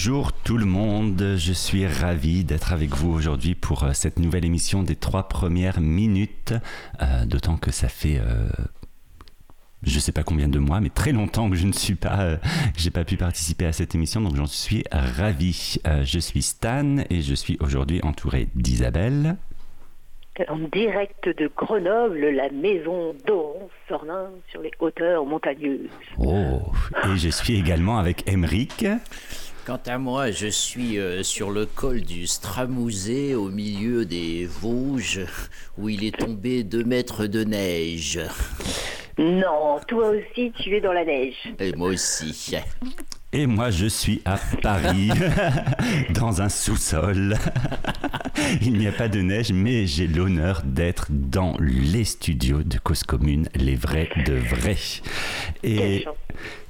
[0.00, 4.44] Bonjour tout le monde, je suis ravi d'être avec vous aujourd'hui pour euh, cette nouvelle
[4.44, 6.54] émission des trois premières minutes,
[7.02, 8.48] euh, d'autant que ça fait euh,
[9.82, 12.36] je sais pas combien de mois, mais très longtemps que je ne suis pas, euh,
[12.76, 15.80] j'ai pas pu participer à cette émission, donc j'en suis ravi.
[16.04, 19.36] Je suis Stan et je suis aujourd'hui entouré d'Isabelle.
[20.46, 25.90] En direct de Grenoble, la maison d'Oron Sornin sur les hauteurs montagneuses.
[26.18, 26.60] Oh,
[27.04, 28.86] et je suis également avec Emeric.
[29.68, 35.26] Quant à moi, je suis euh, sur le col du Stramousé, au milieu des Vosges,
[35.76, 38.18] où il est tombé deux mètres de neige.
[39.18, 41.52] Non, toi aussi, tu es dans la neige.
[41.60, 42.56] Et moi aussi.
[43.34, 45.10] Et moi, je suis à Paris,
[46.14, 47.36] dans un sous-sol.
[48.62, 53.02] Il n'y a pas de neige, mais j'ai l'honneur d'être dans les studios de Cause
[53.02, 54.78] Commune, les vrais de vrais.
[55.62, 56.06] Et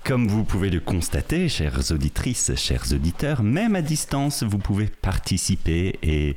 [0.09, 5.99] comme vous pouvez le constater, chères auditrices, chers auditeurs, même à distance, vous pouvez participer
[6.03, 6.35] et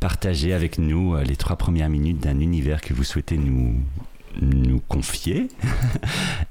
[0.00, 3.74] partager avec nous les trois premières minutes d'un univers que vous souhaitez nous
[4.40, 5.48] nous confier.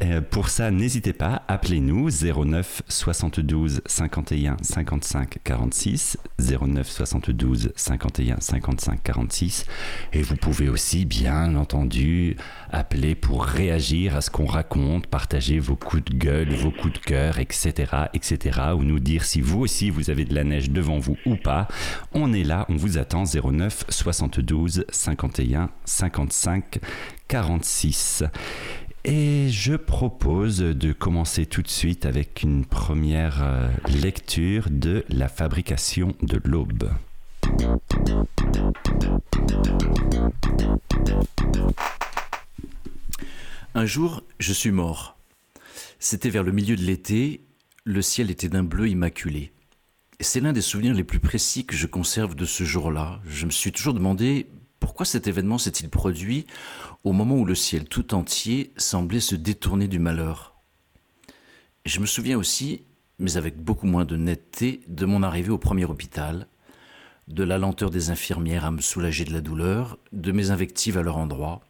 [0.03, 9.02] Euh, pour ça, n'hésitez pas, appelez-nous 09 72 51 55 46 09 72 51 55
[9.02, 9.65] 46
[10.14, 12.36] et vous pouvez aussi bien entendu
[12.70, 16.99] appeler pour réagir à ce qu'on raconte, partager vos coups de gueule, vos coups de
[16.99, 18.59] cœur, etc., etc.
[18.76, 21.67] ou nous dire si vous aussi vous avez de la neige devant vous ou pas.
[22.14, 26.80] On est là, on vous attend 09 72 51 55
[27.17, 27.17] 46.
[29.04, 33.70] Et je propose de commencer tout de suite avec une première euh,
[34.02, 36.89] lecture de La fabrication de l'aube.
[43.76, 45.17] Un jour, je suis mort.
[45.99, 47.42] C'était vers le milieu de l'été,
[47.83, 49.52] le ciel était d'un bleu immaculé.
[50.21, 53.20] C'est l'un des souvenirs les plus précis que je conserve de ce jour-là.
[53.27, 54.48] Je me suis toujours demandé
[54.80, 56.45] pourquoi cet événement s'est-il produit
[57.03, 60.55] au moment où le ciel tout entier semblait se détourner du malheur
[61.85, 62.83] Je me souviens aussi,
[63.19, 66.47] mais avec beaucoup moins de netteté, de mon arrivée au premier hôpital,
[67.27, 71.03] de la lenteur des infirmières à me soulager de la douleur, de mes invectives à
[71.03, 71.61] leur endroit,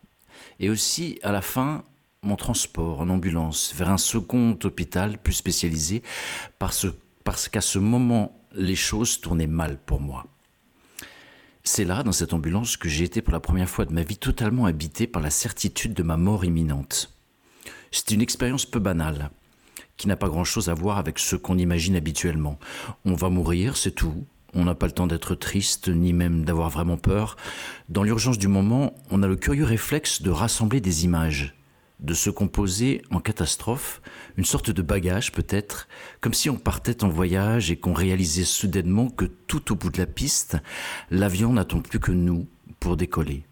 [0.59, 1.83] et aussi, à la fin,
[2.21, 6.03] mon transport en ambulance vers un second hôpital plus spécialisé,
[6.59, 6.87] parce,
[7.49, 10.25] qu'à ce moment, les choses tournaient mal pour moi.
[11.69, 14.15] C'est là, dans cette ambulance, que j'ai été pour la première fois de ma vie
[14.15, 17.13] totalement habité par la certitude de ma mort imminente.
[17.91, 19.31] C'est une expérience peu banale,
[19.97, 22.57] qui n'a pas grand-chose à voir avec ce qu'on imagine habituellement.
[23.03, 24.25] On va mourir, c'est tout.
[24.53, 27.35] On n'a pas le temps d'être triste, ni même d'avoir vraiment peur.
[27.89, 31.53] Dans l'urgence du moment, on a le curieux réflexe de rassembler des images,
[31.99, 34.01] de se composer en catastrophe,
[34.37, 35.87] une sorte de bagage peut-être,
[36.21, 39.97] comme si on partait en voyage et qu'on réalisait soudainement que tout au bout de
[39.97, 40.57] la piste,
[41.09, 42.47] l'avion n'attend plus que nous
[42.79, 43.43] pour décoller.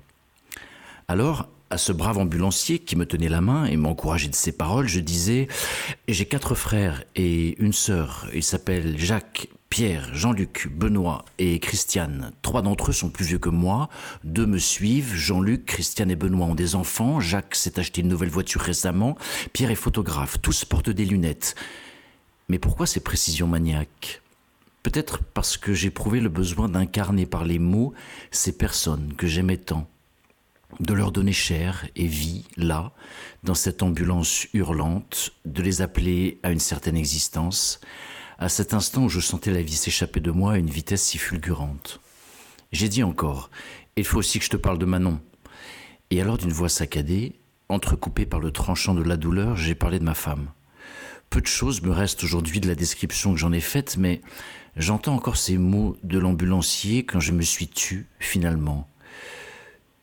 [1.07, 4.87] Alors, à ce brave ambulancier qui me tenait la main et m'encourageait de ses paroles,
[4.87, 5.47] je disais
[6.07, 8.27] J'ai quatre frères et une sœur.
[8.33, 12.31] Ils s'appellent Jacques, Pierre, Jean-Luc, Benoît et Christiane.
[12.41, 13.89] Trois d'entre eux sont plus vieux que moi.
[14.23, 15.13] Deux me suivent.
[15.13, 17.19] Jean-Luc, Christiane et Benoît ont des enfants.
[17.19, 19.17] Jacques s'est acheté une nouvelle voiture récemment.
[19.51, 20.37] Pierre est photographe.
[20.41, 21.55] Tous portent des lunettes.
[22.47, 24.21] Mais pourquoi ces précisions maniaques?
[24.81, 27.93] Peut-être parce que j'éprouvais le besoin d'incarner par les mots
[28.31, 29.89] ces personnes que j'aimais tant
[30.79, 32.91] de leur donner chair et vie là,
[33.43, 37.79] dans cette ambulance hurlante, de les appeler à une certaine existence,
[38.37, 42.01] à cet instant je sentais la vie s'échapper de moi à une vitesse si fulgurante.
[42.71, 43.49] J'ai dit encore,
[43.95, 45.19] il faut aussi que je te parle de Manon.
[46.11, 47.33] Et alors d'une voix saccadée,
[47.69, 50.49] entrecoupée par le tranchant de la douleur, j'ai parlé de ma femme.
[51.29, 54.21] Peu de choses me restent aujourd'hui de la description que j'en ai faite, mais
[54.75, 58.89] j'entends encore ces mots de l'ambulancier quand je me suis tu finalement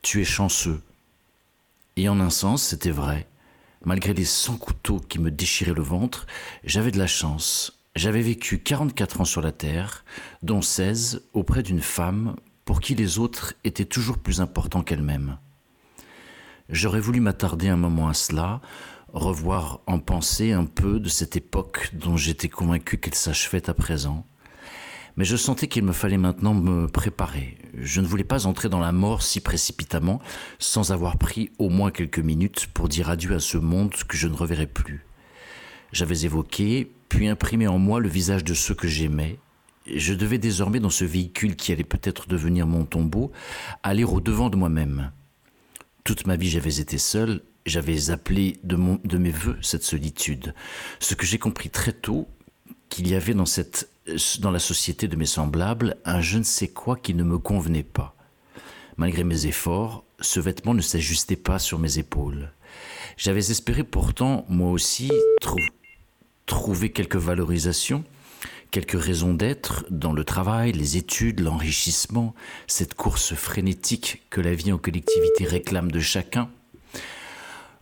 [0.03, 0.81] tu es chanceux.
[1.95, 3.27] Et en un sens, c'était vrai.
[3.85, 6.27] Malgré les 100 couteaux qui me déchiraient le ventre,
[6.63, 7.82] j'avais de la chance.
[7.95, 10.03] J'avais vécu 44 ans sur la Terre,
[10.41, 12.35] dont 16 auprès d'une femme
[12.65, 15.37] pour qui les autres étaient toujours plus importants qu'elle-même.
[16.69, 18.61] J'aurais voulu m'attarder un moment à cela,
[19.13, 24.25] revoir en pensée un peu de cette époque dont j'étais convaincu qu'elle s'achevait à présent.
[25.15, 27.59] Mais je sentais qu'il me fallait maintenant me préparer.
[27.77, 30.19] Je ne voulais pas entrer dans la mort si précipitamment,
[30.57, 34.27] sans avoir pris au moins quelques minutes pour dire adieu à ce monde que je
[34.27, 35.05] ne reverrai plus.
[35.91, 39.37] J'avais évoqué, puis imprimé en moi le visage de ceux que j'aimais.
[39.85, 43.31] Je devais désormais, dans ce véhicule qui allait peut-être devenir mon tombeau,
[43.83, 45.11] aller au devant de moi-même.
[46.03, 48.77] Toute ma vie, j'avais été seul, j'avais appelé de,
[49.17, 50.55] mes voeux cette solitude.
[50.99, 52.27] Ce que j'ai compris très tôt,
[52.89, 53.91] qu'il y avait dans, cette,
[54.39, 57.83] dans la société de mes semblables un je ne sais quoi qui ne me convenait
[57.83, 58.15] pas.
[58.97, 62.51] Malgré mes efforts, ce vêtement ne s'ajustait pas sur mes épaules.
[63.17, 65.11] J'avais espéré pourtant, moi aussi,
[65.41, 65.59] trou
[66.45, 68.03] trouver quelques valorisations,
[68.71, 72.33] quelques raisons d'être dans le travail, les études, l'enrichissement,
[72.67, 76.49] cette course frénétique que la vie en collectivité réclame de chacun.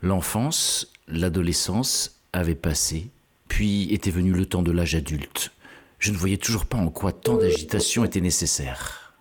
[0.02, 3.10] L'enfance, l'adolescence avaient passé,
[3.48, 5.52] puis était venu le temps de l'âge adulte.
[6.00, 9.14] Je ne voyais toujours pas en quoi tant d'agitation était nécessaire.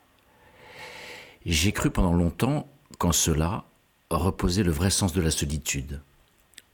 [1.45, 3.65] J'ai cru pendant longtemps qu'en cela
[4.11, 6.01] reposait le vrai sens de la solitude.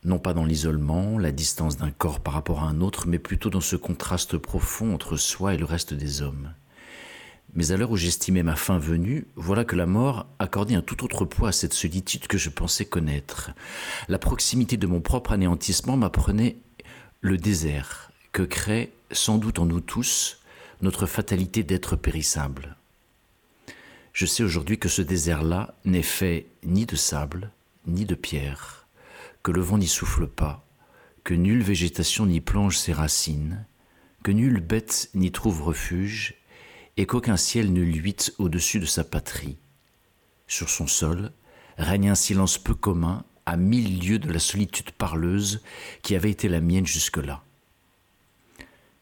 [0.06, 3.50] Non pas dans l'isolement, la distance d'un corps par rapport à un autre, mais plutôt
[3.50, 6.54] dans ce contraste profond entre soi et le reste des hommes.
[7.54, 11.02] Mais à l'heure où j'estimais ma fin venue, voilà que la mort accordait un tout
[11.02, 13.50] autre poids à cette solitude que je pensais connaître.
[14.06, 16.56] La proximité de mon propre anéantissement m'apprenait
[17.20, 20.38] le désert que crée, sans doute en nous tous,
[20.82, 22.76] notre fatalité d'être périssable.
[24.12, 27.50] Je sais aujourd'hui que ce désert-là n'est fait ni de sable,
[27.88, 28.85] ni de pierre,
[29.46, 30.66] que le vent n'y souffle pas,
[31.22, 33.64] que nulle végétation n'y plonge ses racines,
[34.24, 36.34] que nulle bête n'y trouve refuge,
[36.96, 39.56] et qu'aucun ciel ne luite au-dessus de sa patrie.
[40.48, 41.30] Sur son sol
[41.78, 45.62] règne un silence peu commun à mille lieues de la solitude parleuse
[46.02, 47.44] qui avait été la mienne jusque-là.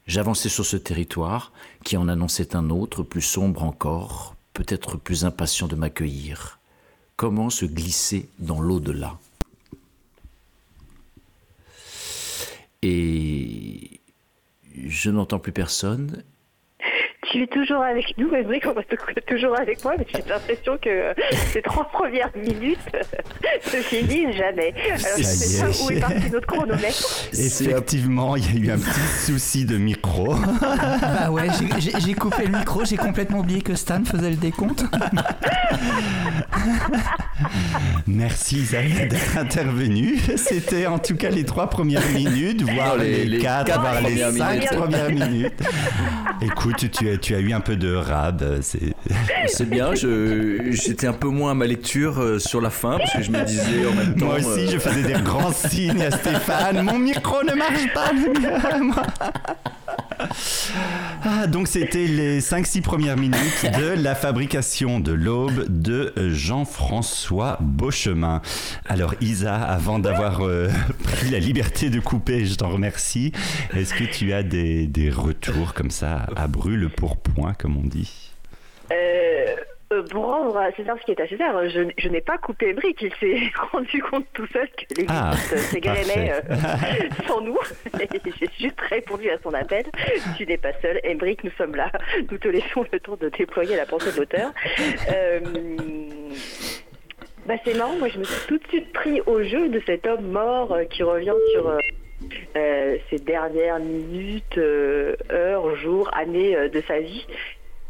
[0.07, 1.55] J'avançais sur ce territoire
[1.85, 6.59] qui en annonçait un autre, plus sombre encore, peut-être plus impatient de m'accueillir.
[7.17, 9.19] Comment se glisser dans l'au-delà?
[12.87, 14.03] Et
[14.75, 16.23] je n'entends plus personne
[17.35, 18.65] tu es toujours avec nous, Émeric,
[19.27, 21.15] toujours avec moi, mais j'ai l'impression que
[21.53, 22.79] ces trois premières minutes
[23.63, 24.73] se finissent jamais.
[24.87, 27.29] Alors je sais pas où est parti notre chronomètre.
[27.33, 30.35] Effectivement, il y a eu un petit souci de micro.
[30.61, 31.49] bah ouais,
[31.81, 34.85] j'ai coupé le micro, j'ai complètement oublié que Stan faisait le décompte.
[38.07, 40.19] Merci Isabelle d'être intervenue.
[40.37, 45.11] C'était en tout cas les trois premières minutes, voire les, quatre, voire les cinq premières
[45.11, 45.55] minutes.
[46.41, 48.43] Écoute, tu as eu un peu de rab.
[48.43, 48.61] Euh,
[49.47, 49.95] c'est bien.
[49.95, 53.43] J'étais un peu moins à ma lecture euh, sur la fin parce que je me
[53.45, 54.27] disais en même temps.
[54.27, 56.83] Moi aussi, je faisais des grands signes à Stéphane.
[56.83, 58.11] Mon micro ne marche pas.
[61.25, 68.43] Ah, donc c'était les 5-6 premières minutes de la fabrication de l'aube de Jean-François Beauchemin.
[68.87, 70.69] Alors Isa, avant d'avoir euh,
[71.03, 73.33] pris la liberté de couper, je t'en remercie.
[73.75, 77.87] Est-ce que tu as des, des retours comme ça à brûle pour point, comme on
[77.87, 78.31] dit?
[78.93, 79.55] Euh,
[80.03, 83.03] pour rendre à César ce qui est à César, je, je n'ai pas coupé Brick.
[83.03, 86.57] Il s'est rendu compte tout seul que les ah, s'égalaient euh,
[87.27, 87.59] sans nous.
[87.99, 89.85] J'ai juste répondu à son appel.
[90.37, 91.01] Tu n'es pas seul.
[91.05, 91.91] Et Brick, nous sommes là.
[92.31, 94.53] Nous te laissons le temps de déployer la pensée d'auteur.
[95.13, 95.41] Euh,
[97.47, 100.07] bah c'est marrant, moi je me suis tout de suite pris au jeu de cet
[100.07, 101.69] homme mort euh, qui revient sur
[102.57, 107.27] euh, ces dernières minutes, heures, jours, années de sa vie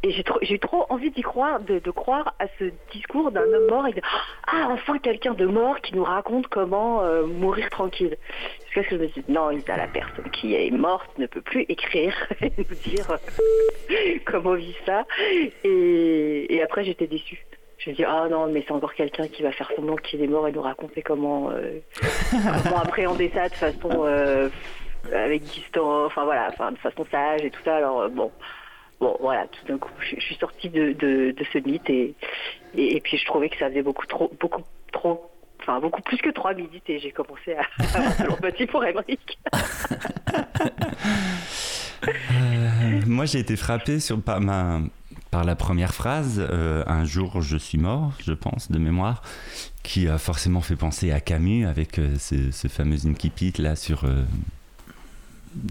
[0.04, 3.86] et j'ai eu trop envie d'y croire, de, croire à ce discours d'un homme mort
[3.86, 4.02] et de
[4.46, 8.18] ah enfin quelqu'un de mort qui nous raconte comment euh, mourir tranquille.
[8.74, 11.40] Parce que je me dis non, il a la personne qui est morte ne peut
[11.40, 15.06] plus écrire et nous dire euh, comment vit ça.
[15.64, 17.42] Et, après j'étais déçue.
[17.78, 20.26] Je me dis ah non mais c'est encore quelqu'un qui va faire semblant qu'il est
[20.26, 21.78] mort et nous raconter comment euh,
[22.62, 24.50] comment appréhender ça de façon
[25.12, 27.76] avec distance, enfin voilà, enfin de façon sage et tout ça.
[27.76, 28.30] Alors bon
[29.04, 32.14] bon, voilà, tout d'un coup, je, suis sortie de, de, ce mythe et,
[32.74, 35.30] et, puis je trouvais que ça faisait beaucoup trop, beaucoup trop,
[35.60, 37.66] enfin beaucoup plus que trois minutes et j'ai commencé à
[37.98, 39.38] avoir de l'empathie pour Emmerich.
[42.06, 44.80] Euh, moi, j'ai été frappé sur, par, ma,
[45.30, 49.22] par la première phrase, euh, un jour je suis mort, je pense, de mémoire,
[49.82, 54.04] qui a forcément fait penser à Camus avec euh, ce, ce fameux incipit là sur.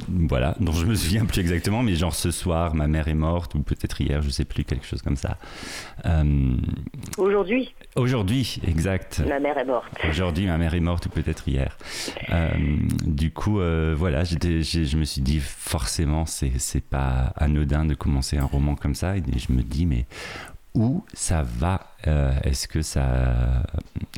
[0.08, 3.56] Voilà, dont je me souviens plus exactement, mais genre ce soir, ma mère est morte,
[3.56, 5.38] ou peut-être hier, je sais plus, quelque chose comme ça.
[6.06, 6.56] Euh,
[7.18, 9.22] Aujourd'hui, Aujourd'hui, exact.
[9.28, 9.88] ma mère est morte.
[10.10, 11.78] Aujourd'hui, ma mère est morte ou peut-être hier.
[12.32, 12.50] Euh,
[13.06, 17.94] du coup, euh, voilà, j'ai- je me suis dit forcément, c'est c'est pas anodin de
[17.94, 19.16] commencer un roman comme ça.
[19.18, 20.06] Et je me dis, mais
[20.74, 23.63] où ça va Euh, Est-ce que ça,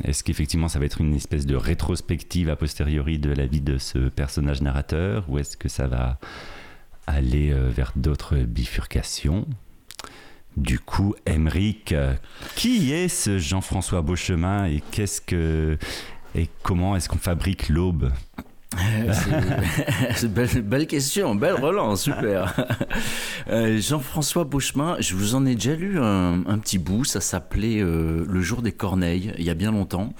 [0.02, 3.78] est-ce qu'effectivement ça va être une espèce de rétrospective a posteriori de la vie de
[3.78, 6.18] ce personnage narrateur, ou est-ce que ça va
[7.06, 9.46] aller euh, vers d'autres bifurcations?
[10.56, 12.14] Du coup, Emeric, euh,
[12.56, 15.78] qui est ce Jean-François Beauchemin et qu'est-ce que
[16.34, 18.10] et comment est-ce qu'on fabrique l'aube?
[20.28, 22.54] Belle, belle question, belle relance, super.
[23.48, 27.80] Euh, Jean-François Beauchemin, je vous en ai déjà lu un, un petit bout, ça s'appelait
[27.80, 30.14] euh, Le jour des corneilles, il y a bien longtemps.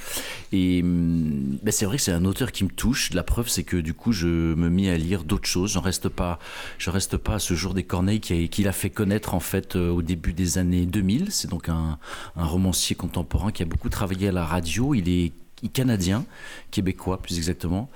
[0.53, 3.13] Et hum, ben, c'est vrai que c'est un auteur qui me touche.
[3.15, 5.73] La preuve, c'est que du coup, je me mis à lire d'autres choses.
[5.73, 6.39] J'en reste pas,
[6.79, 9.41] je reste pas à ce jour des corneilles qui a- qu'il a fait connaître en
[9.41, 11.33] fait euh, au début des années 2000.
[11.33, 11.99] C'est donc un,
[12.37, 14.95] un romancier contemporain qui a beaucoup travaillé à la radio.
[14.95, 15.33] Il est
[15.73, 16.25] canadien,
[16.71, 17.91] québécois plus exactement.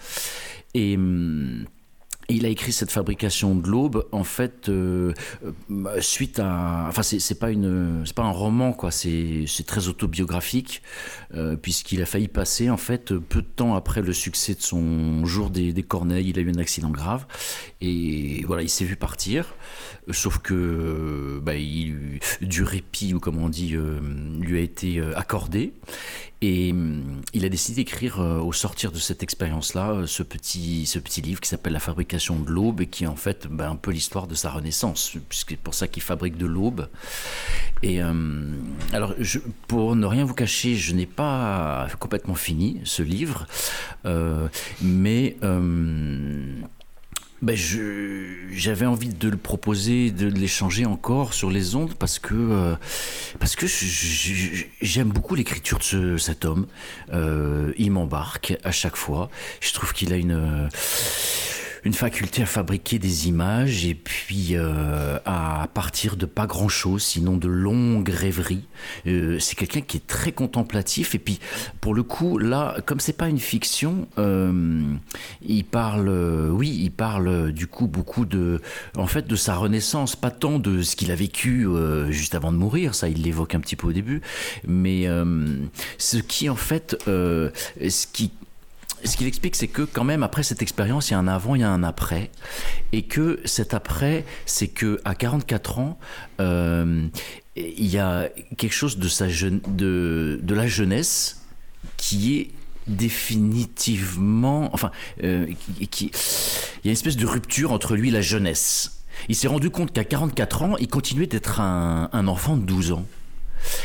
[0.74, 1.66] Et hum,
[2.30, 5.12] il a écrit cette fabrication de l'aube en fait euh,
[5.42, 8.90] euh, suite à enfin c'est pas une c'est pas un roman quoi.
[8.90, 10.82] C'est très autobiographique
[11.34, 15.24] euh, puisqu'il a failli passer en fait peu de temps après le succès de son
[15.26, 16.30] jour des, des corneilles.
[16.30, 17.26] Il a eu un accident grave.
[17.80, 19.54] Et voilà il s'est vu partir.
[20.10, 23.76] Sauf que bah, il, du répit ou comme on dit
[24.40, 25.72] lui a été accordé
[26.42, 30.86] et hum, il a décidé d'écrire euh, au sortir de cette expérience-là euh, ce petit,
[30.86, 33.70] ce petit livre qui s'appelle La fabrication de l'aube et qui est en fait ben,
[33.70, 36.88] un peu l'histoire de sa renaissance, puisque c'est pour ça qu'il fabrique de l'aube.
[37.82, 38.58] Et hum,
[38.92, 39.14] alors,
[39.68, 43.46] pour ne rien vous cacher, je n'ai pas complètement fini ce livre,
[44.06, 44.48] euh,
[44.80, 46.64] mais hum,
[47.42, 52.74] ben j'avais envie de le proposer, de l'échanger encore sur les ondes parce que, euh,
[53.38, 53.66] parce que
[54.82, 56.66] j'aime beaucoup l'écriture de ce- cet homme.
[57.12, 59.30] Euh, il m'embarque à chaque fois.
[59.60, 60.68] Je trouve qu'il a une,
[61.84, 67.02] une faculté à fabriquer des images et puis euh, à partir de pas grand chose,
[67.02, 68.64] sinon de longues rêveries.
[69.06, 71.40] Euh, c'est quelqu'un qui est très contemplatif et puis
[71.80, 74.82] pour le coup là, comme c'est pas une fiction, euh,
[75.42, 76.10] il parle,
[76.50, 78.60] oui, il parle du coup beaucoup de,
[78.96, 81.66] en fait, de sa renaissance, pas tant de ce qu'il a vécu
[82.10, 84.20] juste avant de mourir, ça il l'évoque un petit peu au début,
[84.66, 85.06] mais
[85.98, 88.32] ce qui en fait, ce qui
[89.04, 91.54] ce qu'il explique, c'est que quand même, après cette expérience, il y a un avant,
[91.54, 92.30] il y a un après.
[92.92, 95.98] Et que cet après, c'est que à 44 ans,
[96.40, 97.06] euh,
[97.56, 101.42] il y a quelque chose de, la jeunesse
[101.96, 102.50] qui est
[102.86, 104.70] définitivement...
[104.72, 104.90] Enfin,
[105.22, 105.46] euh,
[105.90, 109.02] qui, il y a une espèce de rupture entre lui et la jeunesse.
[109.28, 112.92] Il s'est rendu compte qu'à 44 ans, il continuait d'être un, un enfant de 12
[112.92, 113.06] ans.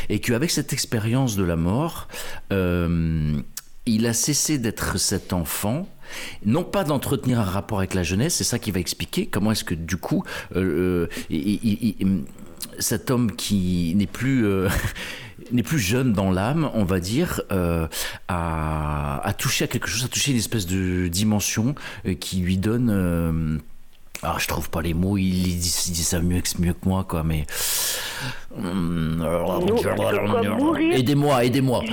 [0.08, 2.08] Et qu'avec cette expérience de la mort,
[2.52, 3.40] euh,
[3.86, 5.88] il a cessé d'être cet enfant,
[6.44, 9.64] non pas d'entretenir un rapport avec la jeunesse, c'est ça qui va expliquer comment est-ce
[9.64, 10.24] que du coup,
[10.54, 12.24] euh, euh, il- il- il-
[12.78, 14.44] cet homme qui n'est plus...
[14.46, 14.68] euh,
[15.52, 17.86] n'est plus jeune dans l'âme, on va dire, euh,
[18.28, 21.74] a, a touché à quelque chose, a touché une espèce de dimension
[22.20, 23.60] qui lui donne...
[24.22, 26.88] alors, je trouve pas les mots, il dit, il dit ça mieux que, mieux que
[26.88, 27.46] moi, quoi, mais...
[30.92, 31.82] Aidez-moi, aidez-moi.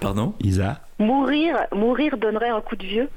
[0.00, 3.08] Pardon Isa mourir, mourir donnerait un coup de vieux?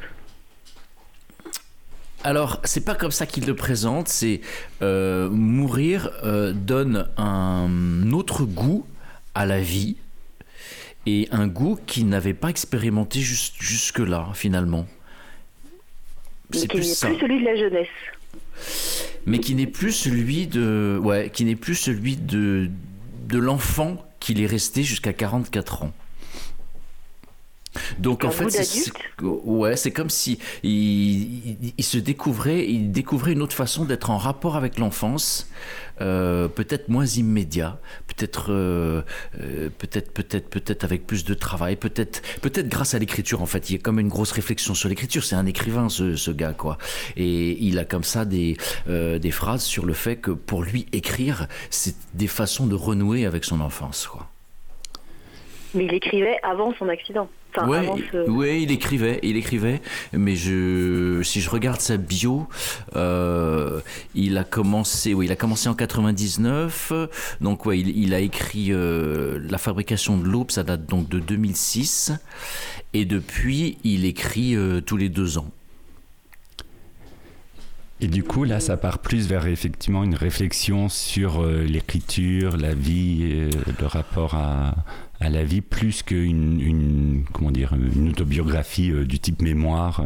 [2.23, 4.41] Alors, c'est pas comme ça qu'il le présente, c'est
[4.83, 8.85] euh, mourir euh, donne un autre goût
[9.33, 9.97] à la vie
[11.07, 14.85] et un goût qu'il n'avait pas expérimenté jus- jusque-là, finalement.
[16.51, 17.87] mais C'est qui plus n'est plus celui de la jeunesse.
[19.25, 22.69] Mais qui n'est plus celui de, ouais, qui n'est plus celui de,
[23.27, 25.91] de l'enfant qu'il est resté jusqu'à 44 ans.
[27.99, 33.31] Donc en fait, c'est- ouais, c'est comme si il, il- il se découvrait, il découvrait
[33.31, 35.47] une autre façon d'être en rapport avec l'enfance,
[36.01, 39.01] euh, peut-être moins immédiat, peut-être, euh,
[39.39, 43.41] euh, peut-être, peut-être, peut-être avec plus de travail, peut-être, peut-être grâce à l'écriture.
[43.41, 45.23] En fait, il y a comme une grosse réflexion sur l'écriture.
[45.23, 46.77] C'est un écrivain, ce, ce gars, quoi.
[47.15, 48.57] Et il a comme ça des,
[48.89, 53.25] euh, des phrases sur le fait que pour lui écrire, c'est des façons de renouer
[53.25, 54.30] avec son enfance, quoi.
[55.73, 57.29] Mais il écrivait avant son accident.
[57.55, 59.81] Enfin, ouais, avant ce- ouais, il écrivait, il écrivait,
[60.13, 62.47] mais je, si je regarde sa bio,
[62.95, 63.81] euh,
[64.15, 66.93] il a commencé, oui, il a commencé en 99,
[67.41, 71.19] donc ouais, il, il a écrit euh, La fabrication de l'aube, ça date donc de
[71.19, 72.13] 2006,
[72.93, 75.49] et depuis, il écrit euh, tous les deux ans.
[78.03, 82.73] Et du coup, là, ça part plus vers effectivement une réflexion sur euh, l'écriture, la
[82.73, 83.49] vie, euh,
[83.79, 84.73] le rapport à,
[85.21, 87.23] à la vie, plus qu'une une,
[88.09, 90.03] autobiographie euh, du type mémoire.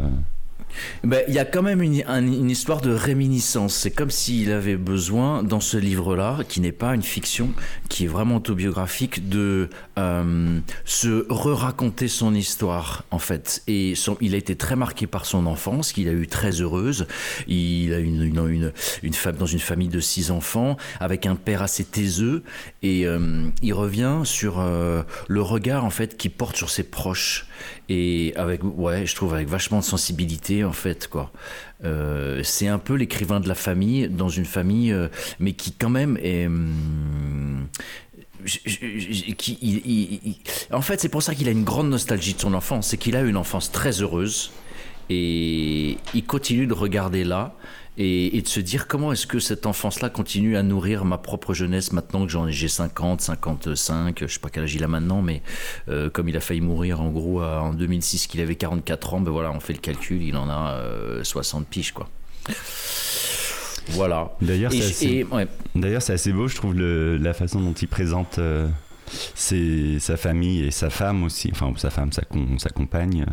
[1.03, 3.73] Ben, il y a quand même une, un- une histoire de réminiscence.
[3.75, 7.49] C'est comme s'il avait besoin, dans ce livre-là, qui n'est pas une fiction,
[7.89, 13.63] qui est vraiment autobiographique, de euh, se re-raconter son histoire, en fait.
[13.67, 17.07] Et il a été très marqué par son enfance, qu'il a eu très heureuse.
[17.47, 18.71] Il a une,
[19.03, 22.43] une femme dans une famille de six enfants, avec un père assez taiseux.
[22.83, 27.47] Et euh, il revient sur euh, le regard, en fait, qu'il porte sur ses proches.
[27.89, 31.31] Et avec, ouais, je trouve avec vachement de sensibilité, en fait, quoi.
[31.83, 35.07] Euh, c'est un peu l'écrivain de la famille, dans une famille, euh,
[35.39, 36.47] mais qui quand même est.
[36.47, 37.67] hum,
[39.37, 40.39] qui,
[40.71, 42.87] en fait, c'est pour ça qu'il a une grande nostalgie de son enfance.
[42.87, 44.51] C'est qu'il a une enfance très heureuse
[45.09, 47.55] et il continue de regarder là
[47.97, 51.53] et, et de se dire comment est-ce que cette enfance-là continue à nourrir ma propre
[51.53, 54.87] jeunesse maintenant que j'en ai j'ai 50, 55, je sais pas quel âge il a
[54.87, 55.41] maintenant, mais
[55.89, 59.21] euh, comme il a failli mourir en gros à- en 2006 qu'il avait 44 ans,
[59.21, 62.09] ben voilà, on fait le calcul, il en a euh, 60 piges quoi.
[63.89, 64.31] Voilà.
[64.41, 65.47] D'ailleurs, c'est assez, ouais.
[66.33, 68.67] beau, je trouve, le- la façon dont il présente euh,
[69.35, 73.25] ses- sa famille et sa femme aussi, enfin sa femme, sa, con- sa compagne.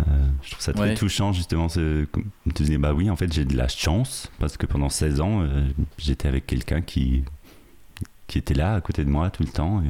[0.00, 0.94] Euh, je trouve ça très Ouais.
[0.94, 1.68] touchant, justement.
[1.68, 2.24] ce- comme
[2.54, 5.42] tu disais, bah oui, en fait, j'ai de la chance parce que pendant 16 ans,
[5.42, 5.66] euh,
[5.98, 7.24] j'étais avec quelqu'un qui,
[8.26, 9.82] qui était là à côté de moi tout le temps.
[9.82, 9.86] Et,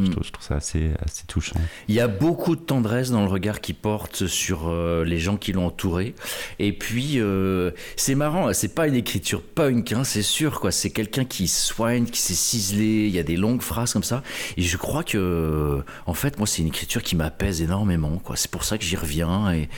[0.00, 0.06] Mm.
[0.06, 1.60] je, trouve, je trouve ça assez, assez touchant.
[1.88, 5.36] Il y a beaucoup de tendresse dans le regard qu'il porte sur euh, les gens
[5.36, 6.14] qui l'ont entouré.
[6.58, 10.72] Et puis, euh, c'est marrant, c'est pas une écriture punk, hein, c'est sûr, quoi.
[10.72, 14.22] C'est quelqu'un qui soigne, qui s'est ciselé, il y a des longues phrases comme ça.
[14.56, 18.36] Et je crois que, en fait, moi, c'est une écriture qui m'apaise énormément, quoi.
[18.36, 19.68] C'est pour ça que j'y reviens et,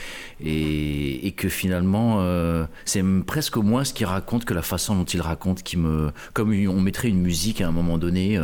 [0.43, 5.03] et, et que finalement, euh, c'est presque moins ce qu'il raconte que la façon dont
[5.03, 6.11] il raconte qui me.
[6.33, 8.39] Comme on mettrait une musique à un moment donné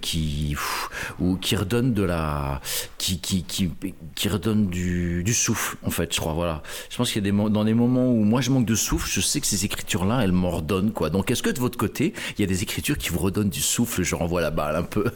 [0.00, 0.50] qui.
[0.50, 2.60] pff, ou qui redonne de la.
[2.98, 3.70] qui, qui, qui,
[4.14, 6.62] qui redonne du, du souffle, en fait, je crois, voilà.
[6.90, 9.08] Je pense qu'il y a des, dans des moments où moi je manque de souffle,
[9.10, 11.10] je sais que ces écritures-là, elles m'en redonnent, quoi.
[11.10, 13.60] Donc est-ce que de votre côté, il y a des écritures qui vous redonnent du
[13.60, 15.04] souffle Je renvoie la balle un peu.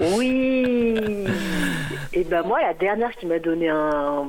[0.00, 0.94] Oui.
[2.12, 4.28] Et ben moi, la dernière qui m'a donné un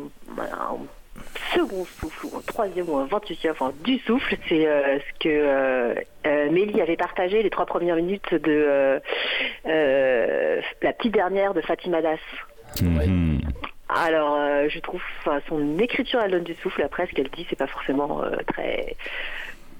[1.54, 5.30] second souffle, ou un troisième, ou un vingt-huitième, enfin du souffle, c'est euh, ce que
[5.30, 9.00] euh, euh, Mélie avait partagé les trois premières minutes de
[9.66, 12.20] euh, la petite dernière de Fatima Das.
[12.82, 13.42] Mhm.
[13.90, 14.38] Alors,
[14.70, 15.02] je trouve,
[15.50, 16.82] son écriture, elle donne du souffle.
[16.82, 18.96] Après, ce qu'elle dit, c'est pas forcément très.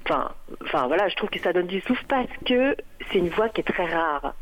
[0.04, 0.32] Enfin,
[0.64, 2.76] enfin, voilà, je trouve que ça donne du souffle parce que
[3.10, 4.34] c'est une voix qui est très rare.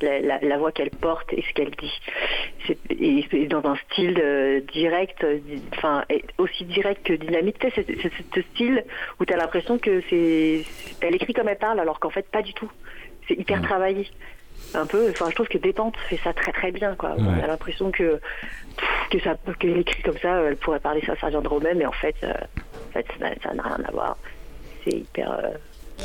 [0.00, 1.92] La, la- la voix qu'elle porte et ce qu'elle dit.
[2.90, 5.38] Et dans un style euh, direct, euh,
[5.76, 6.04] enfin,
[6.38, 7.56] aussi direct que dynamique.
[7.74, 7.86] C'est
[8.34, 8.84] ce style
[9.18, 10.64] où tu as l'impression que c'est.
[11.00, 12.70] Elle écrit comme elle parle, alors qu'en fait, pas du tout.
[13.26, 14.08] C'est hyper travaillé
[14.74, 17.42] un peu enfin je trouve que détente fait ça très très bien quoi on Ouais.
[17.44, 18.20] a l'impression que
[19.10, 21.92] que ça qu'elle écrit comme ça elle pourrait parler ça ça au même mais en
[21.92, 22.32] fait euh,
[22.88, 24.16] en fait ça n'a- ça n'a rien à voir
[24.84, 25.50] c'est hyper euh,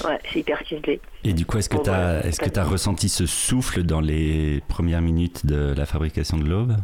[0.06, 3.10] ouais c'est hyper ciselé Et du coup, est-ce que Bon, tu as, est-ce que ressenti
[3.10, 6.76] ce souffle dans les premières minutes de la fabrication de l'aube?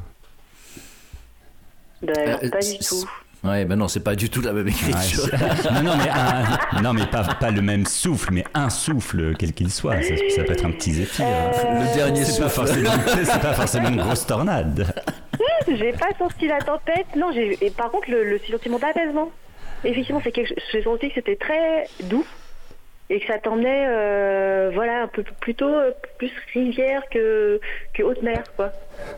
[2.01, 3.09] Ben, Euh, pas c'est- du tout
[3.41, 5.23] Ouais, ben non, c'est pas du tout la même écriture.
[5.31, 9.33] Ouais, non, non, mais, un- non, mais pas, pas le même souffle, mais un souffle,
[9.39, 10.01] quel qu'il soit.
[10.01, 11.25] Ça, ça peut être un petit zéphyr.
[11.25, 12.49] Le dernier pas, souffle.
[12.49, 14.93] forcément, c'est pas forcément une grosse tornade.
[15.69, 19.29] j'ai pas senti la tempête non j'ai et par contre le, le sentiment d'apaisement
[19.83, 22.25] effectivement c'est quelque chose j'ai senti que c'était très doux
[23.09, 27.59] et que ça t'emmenait euh, voilà un peu plutôt euh, plus rivière que
[27.93, 28.71] que haute mer quoi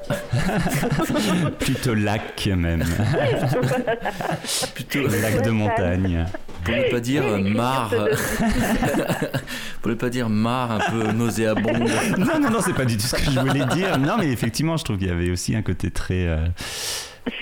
[1.60, 2.84] Plutôt lac même.
[4.76, 6.26] Plutôt, Lac de montagne.
[6.64, 7.94] pour ne pas dire mare.
[9.82, 11.90] pour ne pas dire mare un peu nauséabonde.
[12.18, 13.98] Non, non, non, c'est pas du tout ce que je voulais dire.
[13.98, 16.46] Non, mais effectivement, je trouve qu'il y avait aussi un côté très, euh,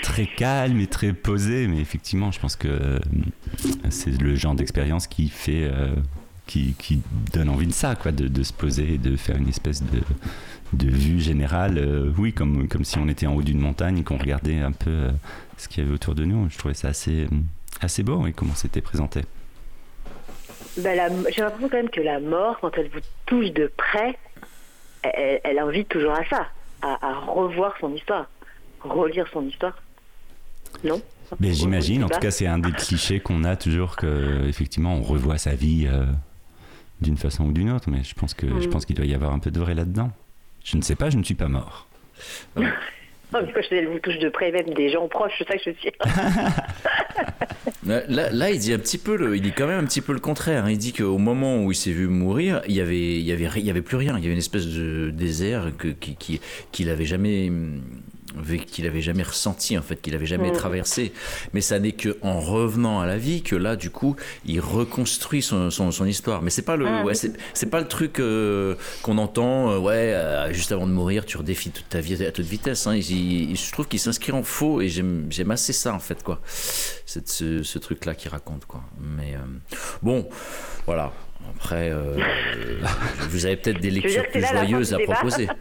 [0.02, 1.68] très calme et très posé.
[1.68, 3.00] Mais effectivement, je pense que
[3.90, 5.96] c'est le genre d'expérience qui fait, euh,
[6.50, 7.02] qui, qui
[7.34, 10.02] donne envie de ça, quoi, de, de se poser et de faire une espèce de,
[10.74, 11.78] de vue générale.
[11.78, 14.72] euh, oui, comme, comme si on était en haut d'une montagne et qu'on regardait un
[14.72, 15.12] peu euh,
[15.58, 16.50] ce qu'il y avait autour de nous.
[16.50, 17.28] Je trouvais ça assez,
[17.82, 19.22] assez beau et comment c'était présenté.
[20.78, 24.18] Ben, j'ai l'impression quand même que la mort, quand elle vous touche de près,
[25.04, 26.48] elle, elle invite toujours à ça.
[26.82, 28.26] à, à revoir son histoire,
[28.82, 29.76] relire son histoire.
[30.84, 31.02] Non?
[31.40, 35.04] Mais j'imagine, en tout cas, c'est un des clichés qu'on a toujours que, effectivement, on
[35.04, 36.06] revoit sa vie euh,
[37.02, 37.90] d'une façon ou d'une autre.
[37.90, 38.70] Mais je pense que je Mm.
[38.70, 40.12] pense qu'il doit y avoir un peu de vrai là-dedans.
[40.64, 41.88] Je ne sais pas, je ne suis pas mort.
[43.32, 45.62] Non, mais quand je vous touche de près, même des gens proches, c'est ça que
[45.64, 45.92] je suis.
[47.86, 50.02] Là, là- là, il dit un petit peu, le, il dit quand même un petit
[50.02, 50.66] peu le contraire.
[50.66, 50.72] hein.
[50.72, 53.48] Il dit qu'au moment où il s'est vu mourir, il y avait, il y avait,
[53.56, 54.18] il y avait plus rien.
[54.18, 57.52] Il y avait une espèce de désert que, qui, qui- qu'il avait jamais,
[58.72, 60.56] qu'il avait jamais ressenti en fait, qu'il avait jamais Mm.
[60.56, 61.14] traversé.
[61.54, 64.16] Mais ça n'est que en revenant à la vie que là, du coup,
[64.46, 66.42] il reconstruit son, son, son histoire.
[66.42, 69.72] Mais c'est pas le, Ah, ouais, c'est, pas le truc euh, qu'on entend.
[69.72, 72.88] euh, ouais, euh, juste avant de mourir, tu redéfies toute ta vie à toute vitesse.
[72.88, 72.96] hein.
[72.96, 76.24] Il- il- je trouve qu'il s'inscrit en faux et j'aime, j'aime assez ça en fait
[76.24, 76.40] quoi.
[77.06, 78.82] C'est ce, ce truc-là qu'il raconte quoi.
[79.00, 79.36] Mais
[80.02, 80.28] bon,
[80.86, 81.12] voilà.
[81.56, 82.18] Après, euh,
[83.30, 85.48] vous avez peut-être des lectures plus joyeuses à proposer.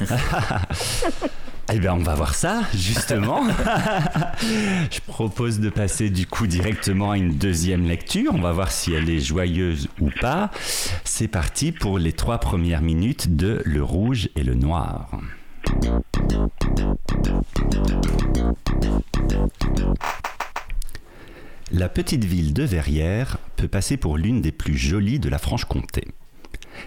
[1.70, 3.42] Eh bien, on va voir ça, justement.
[4.40, 8.32] je propose de passer du coup directement à une deuxième lecture.
[8.34, 10.50] On va voir si elle est joyeuse ou pas.
[11.04, 15.10] C'est parti pour les trois premières minutes de Le Rouge et le Noir.
[21.70, 26.08] La petite ville de Verrières peut passer pour l'une des plus jolies de la Franche-Comté.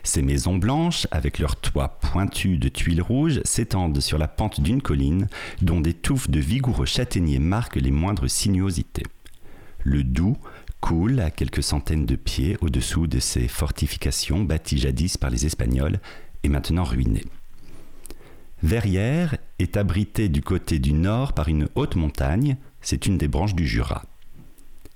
[0.03, 4.81] Ces maisons blanches, avec leurs toits pointus de tuiles rouges, s'étendent sur la pente d'une
[4.81, 5.27] colline
[5.61, 9.05] dont des touffes de vigoureux châtaigniers marquent les moindres sinuosités.
[9.83, 10.37] Le Doubs
[10.79, 15.99] coule à quelques centaines de pieds au-dessous de ces fortifications bâties jadis par les Espagnols
[16.43, 17.25] et maintenant ruinées.
[18.63, 23.55] Verrières est abritée du côté du nord par une haute montagne, c'est une des branches
[23.55, 24.03] du Jura.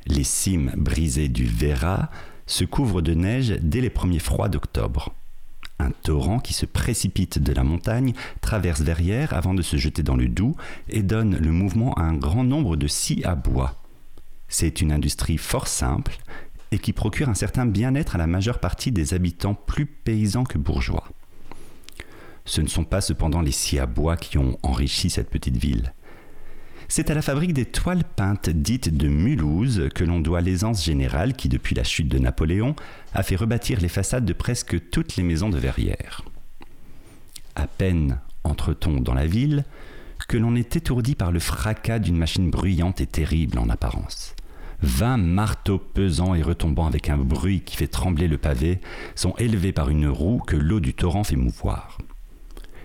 [0.05, 2.12] Les cimes brisées du Véra
[2.45, 5.13] se couvrent de neige dès les premiers froids d'octobre.
[5.79, 10.15] Un torrent qui se précipite de la montagne traverse Verrières avant de se jeter dans
[10.15, 10.55] le Doubs
[10.88, 13.75] et donne le mouvement à un grand nombre de scies à bois.
[14.47, 16.17] C'est une industrie fort simple
[16.71, 20.58] et qui procure un certain bien-être à la majeure partie des habitants plus paysans que
[20.58, 21.10] bourgeois.
[22.45, 25.93] Ce ne sont pas cependant les scies à bois qui ont enrichi cette petite ville.
[26.88, 31.34] C'est à la fabrique des toiles peintes dites de Mulhouse que l'on doit l'aisance générale
[31.34, 32.76] qui, depuis la chute de Napoléon,
[33.13, 36.24] a fait rebâtir les façades de presque toutes les maisons de Verrières.
[37.56, 39.65] À peine entre-t-on dans la ville
[40.28, 44.36] que l'on est étourdi par le fracas d'une machine bruyante et terrible en apparence.
[44.82, 48.80] Vingt marteaux pesants et retombant avec un bruit qui fait trembler le pavé
[49.15, 51.98] sont élevés par une roue que l'eau du torrent fait mouvoir.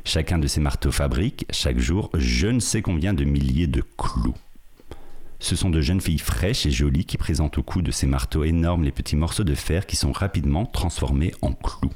[0.04, 4.34] Chacun de ces marteaux fabrique, chaque jour, je ne sais combien de milliers de clous.
[5.38, 8.44] Ce sont de jeunes filles fraîches et jolies qui présentent au cou de ces marteaux
[8.44, 11.92] énormes les petits morceaux de fer qui sont rapidement transformés en clous.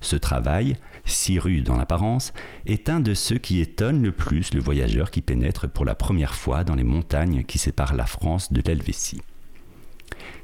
[0.00, 2.32] Ce travail, si rude en apparence,
[2.66, 6.34] est un de ceux qui étonnent le plus le voyageur qui pénètre pour la première
[6.34, 9.20] fois dans les montagnes qui séparent la France de l'Helvétie.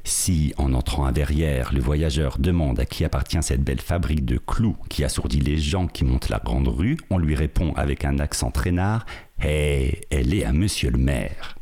[0.03, 4.37] Si, en entrant à Verrières, le voyageur demande à qui appartient cette belle fabrique de
[4.37, 8.19] clous qui assourdit les gens qui montent la grande rue, on lui répond avec un
[8.19, 9.05] accent traînard
[9.41, 11.55] Hé, elle est à monsieur le maire.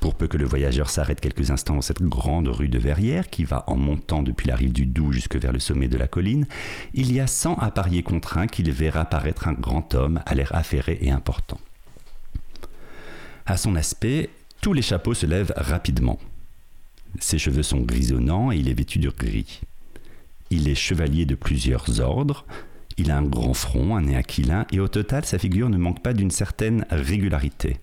[0.00, 3.44] Pour peu que le voyageur s'arrête quelques instants dans cette grande rue de Verrières, qui
[3.44, 6.46] va en montant depuis la rive du Doubs jusque vers le sommet de la colline,
[6.94, 10.34] il y a cent à parier contre un qu'il verra apparaître un grand homme à
[10.34, 11.60] l'air affairé et important.
[13.44, 14.30] À son aspect,
[14.62, 16.18] tous les chapeaux se lèvent rapidement.
[17.18, 19.60] Ses cheveux sont grisonnants et il est vêtu de gris.
[20.50, 22.46] Il est chevalier de plusieurs ordres,
[22.96, 26.02] il a un grand front, un nez aquilin, et au total sa figure ne manque
[26.02, 27.78] pas d'une certaine régularité.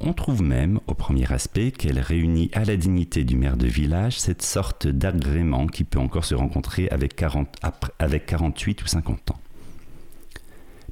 [0.00, 4.18] On trouve même, au premier aspect, qu'elle réunit à la dignité du maire de village
[4.20, 9.32] cette sorte d'agrément qui peut encore se rencontrer avec, 40 après- avec 48 ou 50
[9.32, 9.40] ans.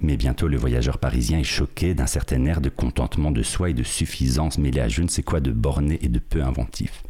[0.01, 3.75] Mais bientôt le voyageur parisien est choqué d'un certain air de contentement de soi et
[3.75, 7.03] de suffisance mêlé à je ne sais quoi de borné et de peu inventif.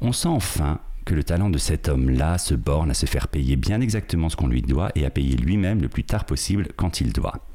[0.00, 3.56] On sent enfin que le talent de cet homme-là se borne à se faire payer
[3.56, 7.00] bien exactement ce qu'on lui doit et à payer lui-même le plus tard possible quand
[7.00, 7.46] il doit.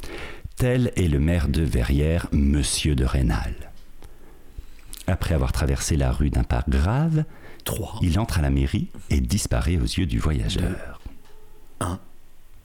[0.56, 3.54] Tel est le maire de Verrières, Monsieur de Rênal.
[5.08, 7.25] Après avoir traversé la rue d'un pas grave,
[7.65, 11.01] 3 il entre à la mairie et disparaît aux yeux du voyageur.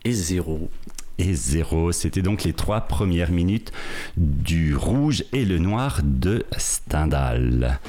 [0.04, 0.70] et 0.
[1.18, 3.72] Et zéro, c'était donc les trois premières minutes
[4.18, 7.80] du rouge et le noir de Stendhal.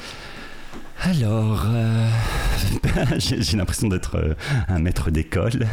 [1.04, 2.08] Alors, euh,
[3.18, 4.34] j'ai l'impression d'être euh,
[4.68, 5.52] un maître d'école.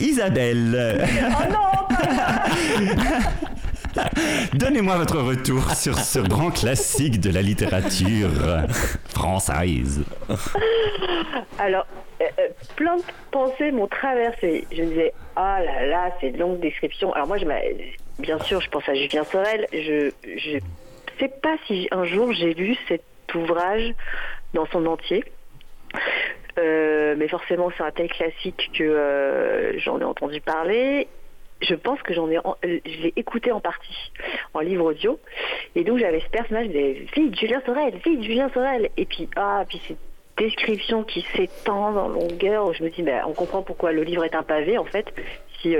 [0.00, 1.06] Isabelle,
[4.54, 8.30] donnez-moi votre retour sur ce grand classique de la littérature
[9.10, 10.02] française.
[11.60, 11.86] Alors,
[12.20, 12.24] euh,
[12.74, 14.66] plein de pensées m'ont traversé.
[14.72, 17.12] Je me disais, ah là là, c'est une longue description.
[17.12, 17.46] Alors moi, je
[18.18, 19.66] bien sûr, je pense à Julien Sorel.
[19.72, 20.58] Je je
[21.18, 23.02] sais pas si un jour j'ai lu cet
[23.34, 23.94] ouvrage
[24.52, 25.24] dans son entier.
[26.58, 31.08] Euh, mais forcément, c'est un tel classique que euh, j'en ai entendu parler.
[31.60, 34.12] Je pense que j'en ai, euh, je l'ai écouté en partie
[34.52, 35.18] en livre audio.
[35.74, 38.90] Et donc j'avais ce personnage, de Julien Sorel, de Julien Sorel.
[38.96, 39.98] Et puis ah, puis cette
[40.36, 42.66] description qui s'étend en longueur.
[42.66, 45.06] où Je me dis, ben, on comprend pourquoi le livre est un pavé en fait,
[45.60, 45.76] si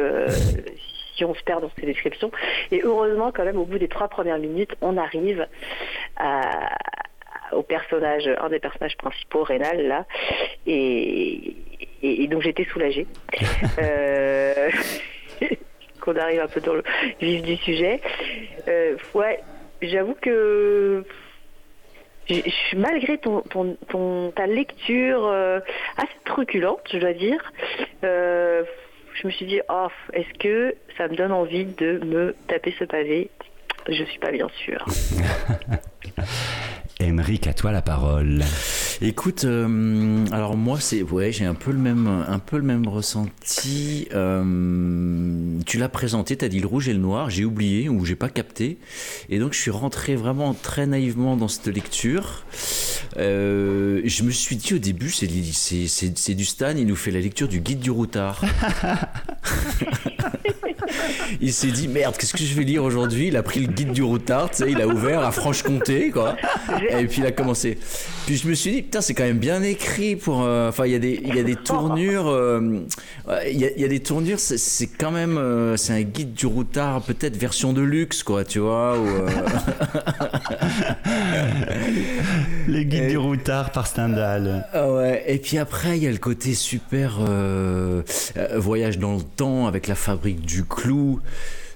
[1.16, 2.31] si on se perd dans ces descriptions.
[2.70, 5.46] Et heureusement, quand même, au bout des trois premières minutes, on arrive
[6.16, 6.77] à
[7.53, 10.07] au personnage, un des personnages principaux, Rénal, là.
[10.66, 11.55] Et,
[12.03, 13.07] et, et donc j'étais soulagée.
[13.79, 14.70] Euh,
[16.00, 16.83] qu'on arrive un peu dans le
[17.20, 18.00] vif du sujet.
[18.68, 19.40] Euh, ouais,
[19.83, 21.05] j'avoue que
[22.29, 25.61] je- malgré ton, ton, ton- ta lecture euh,
[25.96, 27.53] assez truculente, je dois dire,
[28.05, 28.64] euh,
[29.14, 32.85] je me suis dit, oh, est-ce que ça me donne envie de me taper ce
[32.85, 33.31] pavé?
[33.88, 34.85] Je suis pas bien sûre.
[37.05, 38.43] Émeric, à toi la parole.
[39.01, 42.87] Écoute, euh, alors moi c'est ouais, j'ai un peu le même un peu le même
[42.87, 44.09] ressenti.
[44.12, 48.17] Euh, tu l'as présenté, t'as dit le rouge et le noir, j'ai oublié ou j'ai
[48.17, 48.79] pas capté,
[49.29, 52.45] et donc je suis rentré vraiment très naïvement dans cette lecture.
[53.17, 57.49] Euh, je me suis dit au début, c'est du Stan, il nous fait la lecture
[57.49, 58.43] du guide du routard.
[61.40, 63.28] il s'est dit merde, qu'est-ce que je vais lire aujourd'hui?
[63.28, 66.37] Il a pris le guide du routard, tu sais, il a ouvert à Franche-Comté, quoi.
[66.90, 67.78] Et puis il a commencé.
[68.26, 70.42] Puis je me suis dit putain, c'est quand même bien écrit pour.
[70.42, 72.28] euh, Enfin, il y a des il y a des tournures.
[72.28, 72.80] euh,
[73.50, 74.38] Il y, a, il y a des tournures.
[74.40, 78.59] C'est quand même euh, c'est un guide du routard, peut-être version de luxe, quoi, tu
[78.61, 78.98] vois.
[78.98, 79.28] ou, euh,
[82.66, 84.66] Le guide Et- du routard par Stendhal.
[84.72, 87.18] Ah ouais, et puis après, il y a le côté super
[88.57, 90.84] voyage dans le temps avec la fabrique du clou.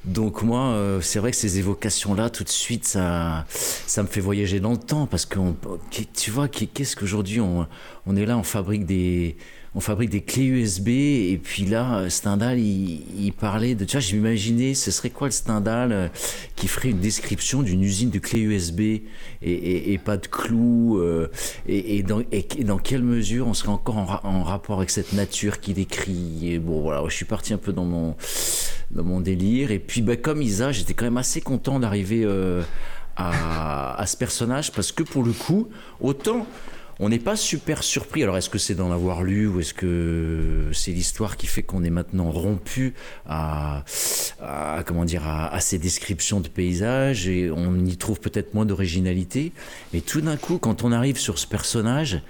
[0.05, 4.21] Donc moi, euh, c'est vrai que ces évocations-là, tout de suite, ça, ça me fait
[4.21, 5.39] voyager dans le temps parce que
[6.15, 7.67] tu vois, qu'est-ce qu'aujourd'hui on,
[8.07, 9.37] on est là, on fabrique des,
[9.75, 14.75] on fabrique des clés USB et puis là, Stendhal, il, parlait de, tu vois, j'imaginais,
[14.75, 16.09] ce serait quoi le Stendhal euh,
[16.57, 18.81] qui ferait une description d'une usine de clés USB
[19.43, 21.31] et, pas de clous euh,
[21.67, 22.23] et, dans,
[22.79, 26.59] quelle mesure on serait encore en, ra- en rapport avec cette nature qu'il décrit?
[26.59, 28.17] Bon, voilà, je suis parti un peu dans mon
[28.91, 29.71] dans mon délire.
[29.71, 32.63] Et puis, bah, comme Isa, j'étais quand même assez content d'arriver euh,
[33.17, 35.69] à ce personnage parce que pour le coup,
[36.01, 36.47] autant
[37.01, 38.23] on n'est pas super surpris.
[38.23, 41.85] Alors, est-ce que c'est d'en avoir lu ou est-ce que c'est l'histoire qui fait qu'on
[41.85, 42.95] est maintenant rompu
[43.27, 43.85] à,
[44.41, 48.67] à- comment dire, à, à ces descriptions de paysages et on y trouve peut-être moins
[48.67, 49.53] d'originalité?
[49.93, 52.21] Mais tout d'un coup, quand on arrive sur ce personnage,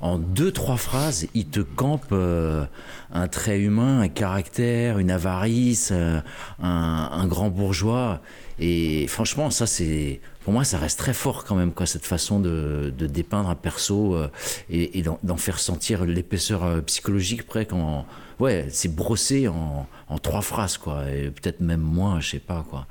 [0.00, 2.66] en deux, trois phrases, il te campe euh,
[3.12, 6.20] un trait humain, un caractère, une avarice, euh,
[6.62, 8.20] un, un grand bourgeois.
[8.58, 10.20] Et franchement, ça, c'est.
[10.46, 13.56] Pour moi, ça reste très fort quand même, quoi, cette façon de, de dépeindre un
[13.56, 14.28] perso euh,
[14.70, 18.06] et, d'en faire sentir l'épaisseur euh, psychologique, presque en.
[18.38, 21.10] Ouais, c'est brossé en, en trois phrases, quoi.
[21.10, 22.86] Et peut-être même moins, je sais pas, quoi.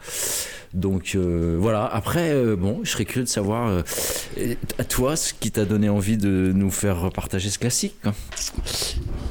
[0.73, 3.83] Donc euh, voilà, après, bon, je serais curieux de savoir,
[4.77, 7.95] à toi, ce qui t'a donné envie de nous faire partager ce classique.
[8.03, 8.13] quoi.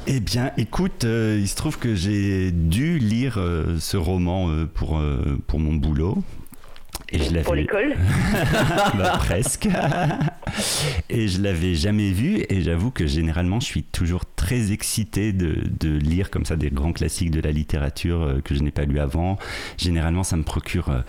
[0.07, 3.35] Eh bien, écoute, il se trouve que j'ai dû lire
[3.79, 4.99] ce roman pour,
[5.45, 6.23] pour mon boulot.
[7.11, 7.95] Et je Pour l'école
[8.97, 9.67] Bah, presque.
[11.09, 12.43] et je l'avais jamais vu.
[12.49, 16.69] Et j'avoue que généralement, je suis toujours très excité de, de lire comme ça des
[16.69, 19.37] grands classiques de la littérature euh, que je n'ai pas lu avant.
[19.77, 21.01] Généralement, ça me procure euh,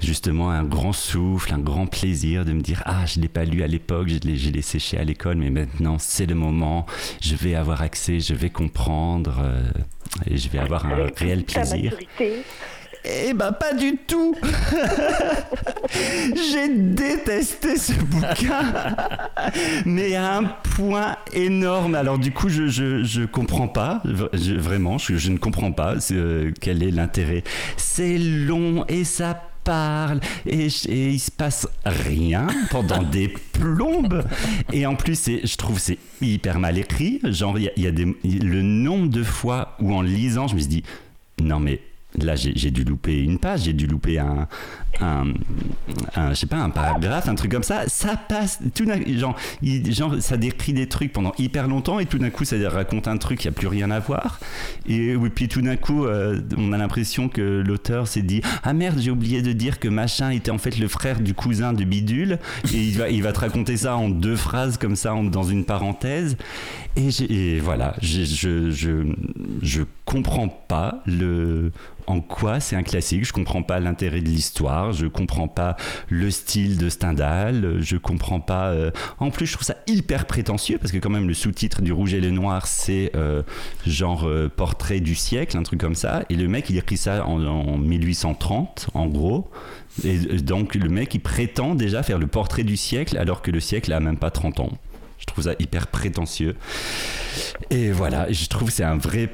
[0.00, 3.62] justement un grand souffle, un grand plaisir de me dire Ah, je l'ai pas lu
[3.62, 6.86] à l'époque, je l'ai, je séché à l'école, mais maintenant c'est le moment.
[7.20, 9.38] Je vais avoir accès, je vais comprendre.
[9.42, 9.62] euh,
[10.26, 11.92] et je vais avoir un réel plaisir.
[11.92, 12.42] maturité.
[13.04, 14.34] Eh ben pas du tout.
[16.52, 18.72] J'ai détesté ce bouquin
[19.84, 21.94] Mais à un point énorme.
[21.96, 25.96] Alors du coup je, je, je comprends pas Vraiment je, je ne comprends pas
[26.60, 27.42] Quel est l'intérêt.
[27.76, 34.24] C'est long et ça parle et, et il se passe rien pendant des plombes.
[34.72, 37.20] Et en plus je trouve c'est hyper mal écrit.
[37.24, 40.68] Genre il y a des, le nombre de fois où en lisant je me suis
[40.68, 40.84] dit
[41.40, 41.80] non mais
[42.20, 44.46] là j'ai dû louper une page, j'ai dû louper un,
[45.00, 47.88] je pas, un paragraphe, un truc comme ça.
[47.88, 48.84] Ça passe, tout
[49.18, 52.56] genre, il- genre, ça décrit des trucs pendant hyper longtemps et tout d'un coup ça
[52.68, 54.40] raconte un truc qui a plus rien à voir.
[54.86, 58.98] Et puis tout d'un coup, euh, on a l'impression que l'auteur s'est dit ah merde,
[59.00, 62.38] j'ai oublié de dire que machin était en fait le frère du cousin de bidule
[62.72, 66.36] et il va, il te raconter ça en deux phrases comme ça, dans une parenthèse.
[66.96, 71.72] Et, voilà, je comprends pas le,
[72.06, 73.24] en quoi c'est un classique.
[73.24, 74.92] Je comprends pas l'intérêt de l'histoire.
[74.92, 75.76] Je comprends pas
[76.08, 77.78] le style de Stendhal.
[77.80, 78.68] Je comprends pas.
[78.70, 81.92] euh, En plus, je trouve ça hyper prétentieux parce que quand même le sous-titre du
[81.92, 83.42] Rouge et le Noir, c'est euh,
[83.86, 86.24] genre euh, portrait du siècle, un truc comme ça.
[86.28, 89.50] Et le mec, il écrit ça en, en 1830, en gros.
[90.04, 93.60] Et donc le mec, il prétend déjà faire le portrait du siècle alors que le
[93.60, 94.70] siècle a même pas 30 ans.
[95.18, 96.56] Je trouve ça hyper prétentieux.
[97.70, 99.30] Et voilà, je trouve que c'est un vrai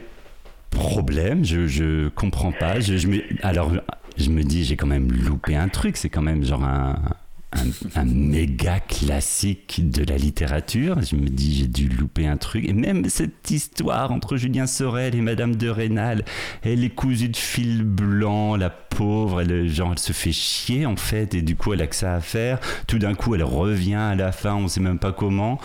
[0.70, 1.44] problème.
[1.44, 2.80] Je, je comprends pas.
[2.80, 3.72] Je, je me, alors,
[4.16, 5.96] je me dis, j'ai quand même loupé un truc.
[5.96, 6.96] C'est quand même genre un,
[7.52, 11.00] un, méga classique de la littérature.
[11.02, 12.68] Je me dis, j'ai dû louper un truc.
[12.68, 16.24] Et même cette histoire entre Julien Sorel et Madame de Rênal,
[16.62, 19.40] elle est cousue de fil blanc, la pauvre.
[19.40, 21.34] Elle, genre, elle se fait chier en fait.
[21.34, 22.60] Et du coup, elle a que ça à faire.
[22.86, 24.54] Tout d'un coup, elle revient à la fin.
[24.54, 25.58] On sait même pas comment.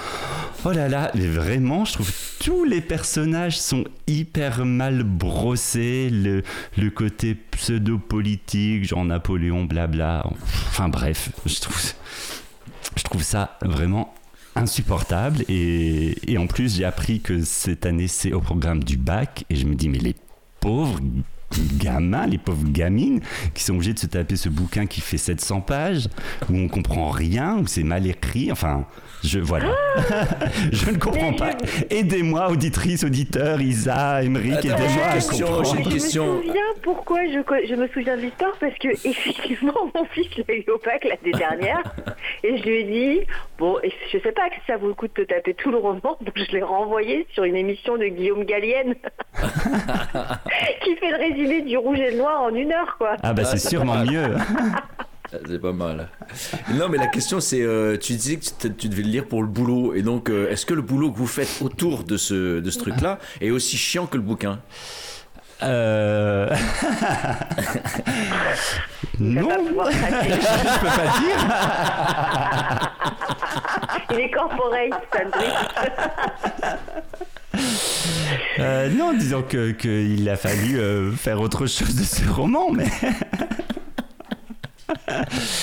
[0.66, 6.10] Oh là là, mais vraiment, je trouve que tous les personnages sont hyper mal brossés.
[6.10, 6.44] Le,
[6.78, 10.26] le côté pseudo-politique, genre Napoléon, blabla.
[10.70, 11.73] Enfin bref, je trouve,
[12.96, 14.14] je trouve ça vraiment
[14.56, 15.44] insupportable.
[15.50, 19.46] Et, en plus, j'ai appris que cette année, c'est au programme du bac.
[19.50, 20.16] Et je me dis, mais les
[20.60, 21.00] pauvres
[21.78, 23.22] gamins, les pauvres gamines
[23.54, 26.08] qui sont obligés de se taper ce bouquin qui fait 700 pages,
[26.50, 28.52] où on comprend rien, où c'est mal écrit.
[28.52, 28.86] Enfin,
[29.24, 29.74] je voilà.
[30.72, 31.52] je ne comprends pas.
[31.90, 35.66] Aidez-moi, auditrice, auditeur, Isa, Emmerich, Attends, aidez-moi j'ai à une question, comprendre.
[35.76, 36.34] j'ai une Je question.
[36.36, 40.56] me souviens pourquoi je, je me souviens de l'histoire parce que effectivement mon fils l'a
[40.56, 41.82] eu au bac l'année dernière
[42.44, 43.20] et je lui ai dit
[43.58, 43.78] bon
[44.12, 46.34] je sais pas que ça vaut le coup de te taper tout le roman donc
[46.36, 48.96] je l'ai renvoyé sur une émission de Guillaume Gallienne
[50.84, 53.16] qui fait le résumé du rouge et le noir en une heure quoi.
[53.24, 54.36] Ah bah c'est sûrement mieux.
[55.34, 56.10] Ah, C'est pas mal.
[56.74, 59.42] Non, mais la question c'est, euh, tu disais que tu, tu devais le lire pour
[59.42, 62.60] le boulot, et donc euh, est-ce que le boulot que vous faites autour de ce,
[62.60, 64.60] de ce truc-là est aussi chiant que le bouquin?
[65.62, 66.50] Euh...
[69.20, 71.40] Non, je peux pas dire.
[74.12, 75.54] Il est corporate, Sandrine.
[78.60, 82.86] Euh, non, disons que qu'il a fallu euh, faire autre chose de ce roman, mais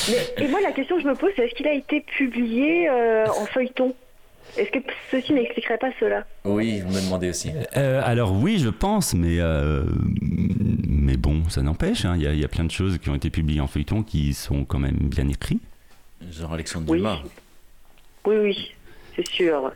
[0.09, 2.89] Mais, et moi, la question que je me pose, c'est est-ce qu'il a été publié
[2.89, 3.95] euh, en feuilleton?
[4.57, 4.79] Est-ce que
[5.11, 6.27] ceci n'expliquerait pas cela?
[6.45, 7.51] Oui, vous me demandez aussi.
[7.77, 9.85] Euh, alors oui, je pense, mais euh,
[10.89, 12.05] mais bon, ça n'empêche.
[12.05, 13.69] hein, Il y, a- il y a plein de choses qui ont été publiées en
[13.69, 15.63] feuilleton qui sont quand même bien écrites.
[16.33, 16.99] Genre Alexandre Oui.
[16.99, 17.21] Dumas.
[18.27, 18.73] Oui, oui,
[19.15, 19.73] c'est sûr.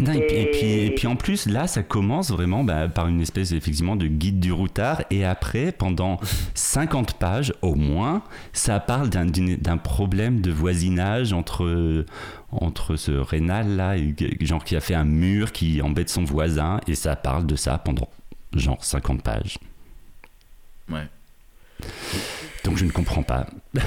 [0.00, 2.88] Non, et, puis, et puis- Et- et puis en plus, là, ça commence vraiment bah,
[2.88, 5.02] par une espèce effectivement de guide du routard.
[5.10, 6.18] Et après, pendant
[6.54, 12.04] 50 pages au moins, ça parle d'un- problème de voisinage entre,
[12.50, 16.80] entre ce rénal là, et- genre qui a fait un mur qui embête son voisin.
[16.88, 18.08] Et ça parle de ça pendant
[18.54, 19.58] genre 50 pages.
[20.90, 21.06] Ouais.
[22.64, 23.44] Donc je ne comprends pas.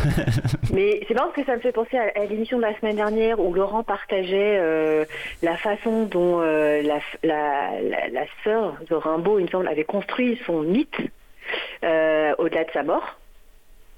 [0.73, 3.39] Mais c'est marrant parce que ça me fait penser à, l'émission de la semaine dernière
[3.39, 5.03] où Laurent partageait euh,
[5.41, 6.83] la façon dont euh,
[7.23, 10.99] la, sœur de Rimbaud, il me semble, avait construit son mythe
[11.83, 13.17] euh, au-delà de sa mort.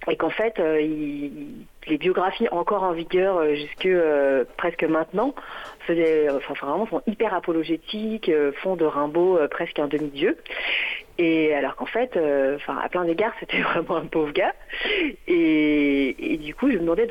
[0.09, 3.89] Et qu'en fait, les biographies encore en vigueur jusque
[4.55, 5.35] presque maintenant
[5.81, 8.31] faisaient, enfin vraiment sont hyper apologétiques,
[8.63, 10.37] font de Rimbaud presque un demi-dieu.
[11.19, 14.53] Et alors qu'en fait, euh, enfin à plein d'égards, c'était vraiment un pauvre gars.
[15.27, 17.07] Et, du coup, je me demandais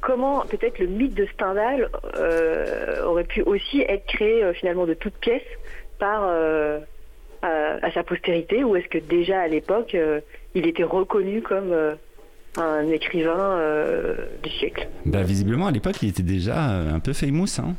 [0.00, 4.94] comment peut-être le mythe de Stendhal euh, aurait pu aussi être créé euh, finalement de
[4.94, 5.42] toutes pièces
[5.98, 6.28] par
[7.42, 9.96] à, sa postérité ou est-ce que déjà à l'époque
[10.54, 11.72] il était reconnu comme
[12.58, 13.58] un écrivain
[14.42, 14.88] du siècle?
[15.06, 17.60] Bah, visiblement, à l'époque, il était déjà un peu famous.
[17.60, 17.76] Hein.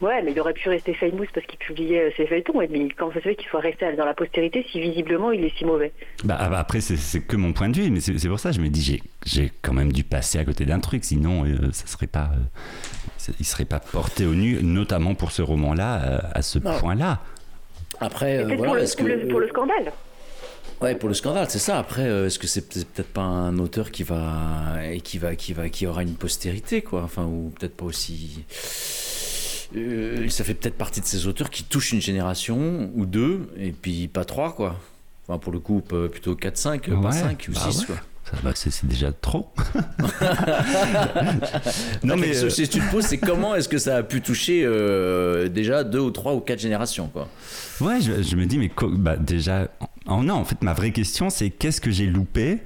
[0.00, 2.60] Ouais, mais il aurait pu rester famous parce qu'il publiait euh, ses feuilletons.
[2.62, 5.44] Et mais comment ça se fait qu'il soit resté dans la postérité si visiblement il
[5.44, 8.28] est si mauvais Bah, ah bah, après, c'est- que mon point de vue, mais c'est
[8.28, 11.04] pour ça que je me dis, j'ai- quand même dû passer à côté d'un truc,
[11.04, 12.38] sinon euh, ça serait pas, euh,
[13.16, 17.20] ça- il serait pas porté au nu, notamment pour ce roman-là, euh, à ce point-là.
[18.00, 19.10] Après, euh, voilà, pour, le, est-ce pour que...
[19.12, 19.92] le- pour le scandale.
[20.80, 21.76] Ouais, pour le scandale, c'est ça.
[21.76, 25.34] Après, euh, est-ce que c'est c'est peut-être pas un auteur qui va et qui va
[25.34, 27.02] qui va qui aura une postérité, quoi.
[27.02, 28.44] Enfin, ou peut-être pas aussi.
[29.76, 33.72] Euh, ça fait peut-être partie de ces auteurs qui touchent une génération ou deux, et
[33.72, 34.78] puis pas trois, quoi.
[35.28, 37.86] Enfin, pour le coup, plutôt 4-5, pas Ouais, 5 ou bah 6, ouais.
[37.86, 37.96] quoi.
[38.30, 39.50] Ça, bah, c'est déjà trop.
[42.04, 44.62] Non, mais euh, si tu te poses, c'est comment est-ce que ça a pu toucher
[44.64, 47.28] euh, déjà deux ou trois ou quatre générations, quoi.
[47.80, 49.68] Ouais, je, je me dis, mais bah, déjà,
[50.06, 52.58] en- non, en fait, ma vraie question, c'est qu'est-ce que j'ai loupé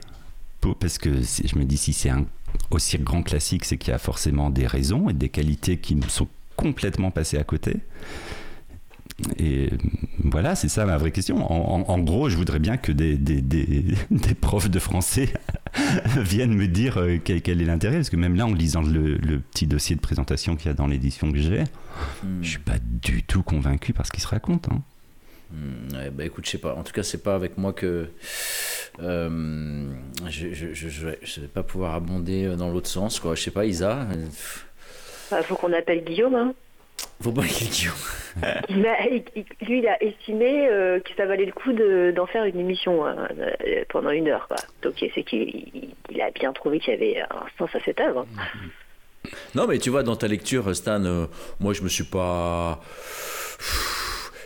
[0.60, 2.26] pour- Parce que je me dis, si c'est un
[2.70, 6.08] aussi grand classique, c'est qu'il y a forcément des raisons et des qualités qui me
[6.08, 7.76] sont complètement passées à côté.
[9.38, 9.68] Et
[10.24, 11.36] voilà, c'est ça ma vraie question.
[11.50, 13.94] En, gros, je voudrais bien que des, des, des-
[14.40, 15.28] profs de français
[16.16, 17.96] viennent me dire euh, quel, quel est l'intérêt.
[17.96, 19.18] Parce que même là, en lisant le,
[19.52, 21.64] petit dossier de présentation qu'il y a dans l'édition que j'ai,
[22.24, 22.42] Hmm.
[22.42, 24.66] je suis pas du tout convaincu par ce qu'il se raconte.
[24.72, 24.80] hein.
[25.52, 26.74] Hmm, bah écoute, je sais pas.
[26.74, 28.08] En tout cas, c'est pas avec moi que
[29.00, 29.86] euh,
[30.28, 33.34] je, je, vais- pas pouvoir abonder dans l'autre sens, quoi.
[33.34, 34.08] Je sais pas, Isa.
[34.10, 34.26] euh,
[35.38, 36.34] Il faut qu'on appelle Guillaume.
[36.34, 36.54] Hein.
[37.22, 37.94] Faut pas Guillaume.
[38.68, 43.04] Lui, il a estimé euh, que ça valait le coup de- d'en faire une émission
[43.06, 44.46] hein, euh, pendant une heure.
[44.48, 44.56] Quoi.
[44.82, 48.00] Donc c'est qu'il il- il a bien trouvé qu'il y avait un sens à cette
[48.00, 48.26] œuvre.
[49.54, 51.26] Non, mais tu vois, dans ta lecture, Stan, euh,
[51.60, 52.80] moi, je me suis pas.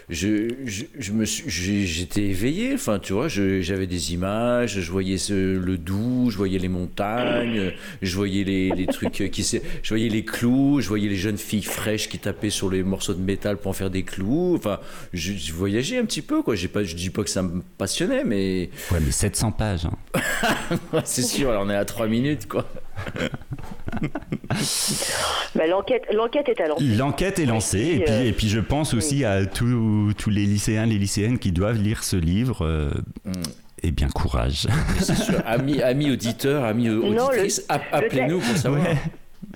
[0.08, 5.56] Je, je, je me j'étais éveillé, enfin, tu vois, j'avais des images, je voyais ce-
[5.58, 10.08] le doux, je voyais les montagnes, je voyais les, les trucs qui s'est- je voyais
[10.08, 13.56] les clous, je voyais les jeunes filles fraîches qui tapaient sur les morceaux de métal
[13.56, 14.78] pour en faire des clous, enfin,
[15.12, 17.62] je, je voyageais un petit peu, quoi, j'ai pas, je dis pas que ça me
[17.76, 19.86] passionnait, mais Ouais, mais 700 pages.
[19.86, 20.20] hein.
[21.04, 22.64] c'est sûr, alors on est à 3 minutes, quoi.
[25.54, 26.84] Bah, l'enquête, l'enquête est à lancer.
[26.84, 30.44] L'enquête est lancée, et puis, euh, et puis je pense aussi à tous tous les
[30.44, 32.64] lycéens, les lycéennes qui doivent lire ce livre.
[32.64, 32.90] euh,
[33.24, 33.32] Mm.
[33.82, 34.66] Eh bien, courage.
[35.00, 38.82] C'est sûr, amis, amis auditeurs, amis auditrices, app- appelez-nous pour savoir.
[38.82, 38.96] Ouais.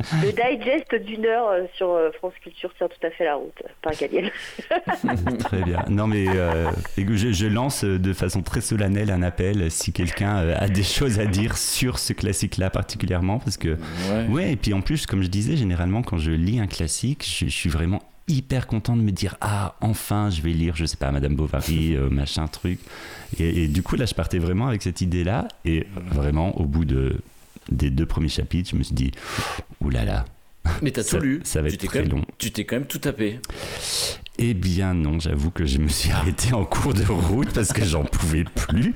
[0.22, 3.62] Le digest d'une heure euh, sur euh, France Culture tient tout à fait la route
[3.82, 4.30] par Galiel.
[5.40, 5.84] Très bien.
[5.88, 10.38] Non, mais euh, je, je lance euh, de façon très solennelle un appel si quelqu'un
[10.38, 13.70] euh, a des choses à dire sur ce classique-là particulièrement, parce que
[14.10, 14.26] Ouais.
[14.28, 17.46] Ouais, et puis en plus, comme je disais, généralement, quand je lis un classique, je,
[17.46, 20.96] je suis vraiment hyper content de me dire Ah, enfin, je vais lire, je sais
[20.96, 22.78] pas, Madame Bovary, euh, machin, truc.
[23.38, 25.48] Et, et du coup, là, je partais vraiment avec cette idée-là.
[25.64, 27.16] Et vraiment, au bout de,
[27.70, 29.10] des deux premiers chapitres, je me suis dit
[29.80, 30.24] Ouh là là.
[30.82, 31.40] Mais t'as Ça- tout lu.
[31.42, 32.24] ça va être très même- long.
[32.38, 33.40] Tu t'es quand même tout tapé.
[34.42, 37.84] Eh bien, non, j'avoue que je me suis arrêté en cours de route parce que
[37.84, 38.94] j'en pouvais plus.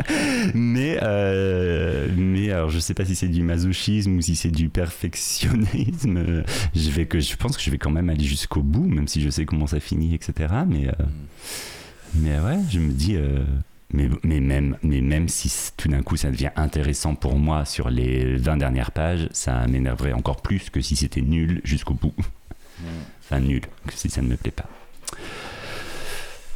[0.54, 4.68] mais, euh, mais alors, je sais pas si c'est du masochisme ou si c'est du
[4.68, 6.42] perfectionnisme.
[6.74, 9.20] Je, vais que, je pense que je vais quand même aller jusqu'au bout, même si
[9.22, 10.52] je sais comment ça finit, etc.
[10.68, 10.92] Mais, euh,
[12.14, 13.16] mais ouais, je me dis.
[13.16, 13.44] euh,
[13.92, 17.88] mais, mais, même, mais même si tout d'un coup ça devient intéressant pour moi sur
[17.88, 22.14] les 20 dernières pages, ça m'énerverait encore plus que si c'était nul jusqu'au bout.
[23.22, 24.68] Enfin, nul, que si ça ne me plaît pas.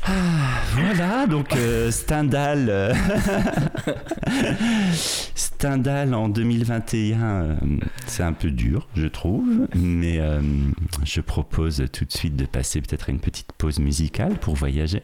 [0.02, 2.66] Ah, voilà, donc euh, Stendhal.
[2.68, 2.94] euh,
[5.34, 7.54] Stendhal en 2021, euh,
[8.06, 10.40] c'est un peu dur, je trouve, mais euh,
[11.04, 15.02] je propose tout de suite de passer peut-être à une petite pause musicale pour voyager.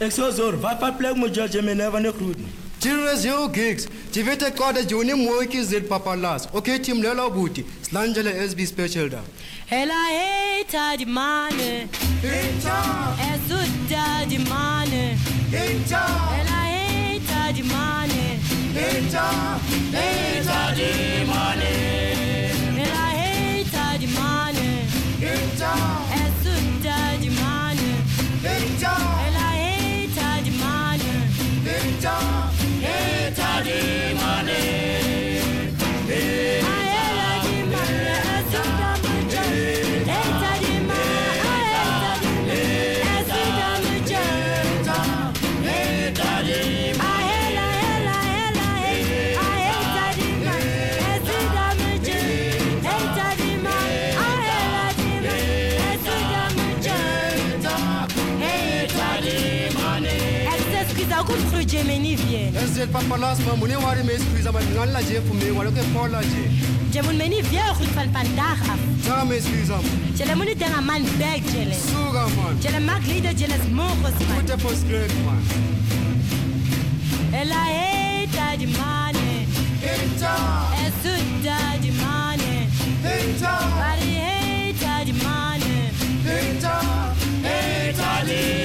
[0.00, 2.44] Exosor, vai para plego mo judge me never ne crude.
[2.80, 8.30] Children's Yo Gigs, Tivete Kwada Juni Moiki Zil Papa Las, Ok Tim Lela Booty, Slangela
[8.30, 9.20] SB Special da.
[9.70, 11.88] Ela eita de mane,
[12.24, 15.16] é zuda de mane.
[15.52, 18.40] Ela eita de mane,
[18.74, 21.72] eita de mane.
[22.76, 24.88] Ela eita de mane,
[25.22, 26.11] é
[32.02, 32.31] eita
[62.82, 62.86] vie.
[62.86, 66.22] Zil Papa Las, Mamuni Wari Mes Squeeze, but Nala J for me, what okay Paula
[66.22, 66.48] J.
[66.92, 68.78] Jemun meni vie khut fan pandar af.
[69.08, 69.28] Man
[71.52, 71.76] jele.
[71.94, 74.46] Man, mag leader smokos man.
[74.88, 75.42] grade man.
[77.32, 77.62] Ela
[78.66, 79.28] mane.
[82.02, 82.68] Mane.
[83.78, 85.90] Bari mane.
[86.24, 88.61] De mane.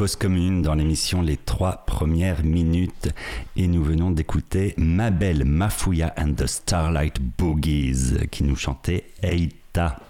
[0.00, 3.10] Cause Commune dans l'émission Les trois premières minutes.
[3.54, 10.00] Et nous venons d'écouter Ma belle Mafouya and the Starlight Boogies qui nous chantait Eita,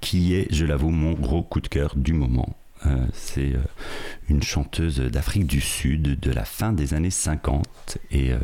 [0.00, 2.56] qui est, je l'avoue, mon gros coup de cœur du moment.
[2.84, 3.62] Euh, c'est euh,
[4.28, 8.38] une chanteuse d'Afrique du Sud de la fin des années 50 et, euh,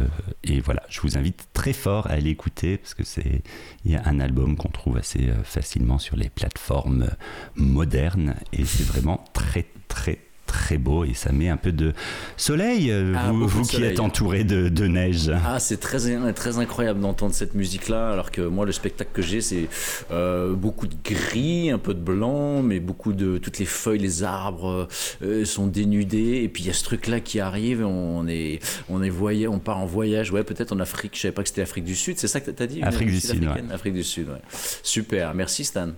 [0.45, 3.43] et voilà je vous invite très fort à l'écouter parce que c'est
[3.87, 7.09] y a un album qu'on trouve assez facilement sur les plateformes
[7.55, 11.93] modernes et c'est vraiment très très très beau et ça met un peu de
[12.37, 12.91] soleil.
[12.91, 15.31] Euh, Ah, vous, beaucoup vous de qui êtes entouré de, de neige.
[15.45, 15.99] Ah, c'est très,
[16.33, 19.69] très incroyable d'entendre cette musique-là, alors que moi, le spectacle que j'ai, c'est
[20.11, 23.39] euh, beaucoup de gris, un peu de blanc, mais beaucoup de.
[23.39, 24.89] Toutes les feuilles, les arbres
[25.23, 29.03] euh, sont dénudés, et puis il y a ce truc-là qui arrive, on est, on
[29.03, 31.63] est voyage, on part en voyage, ouais, peut-être en Afrique, je savais pas que c'était
[31.63, 34.29] l'Afrique du Sud, c'est ça que t'as dit une Afrique du Sud, Afrique du Sud,
[34.29, 34.41] ouais.
[34.83, 35.89] Super, merci Stan.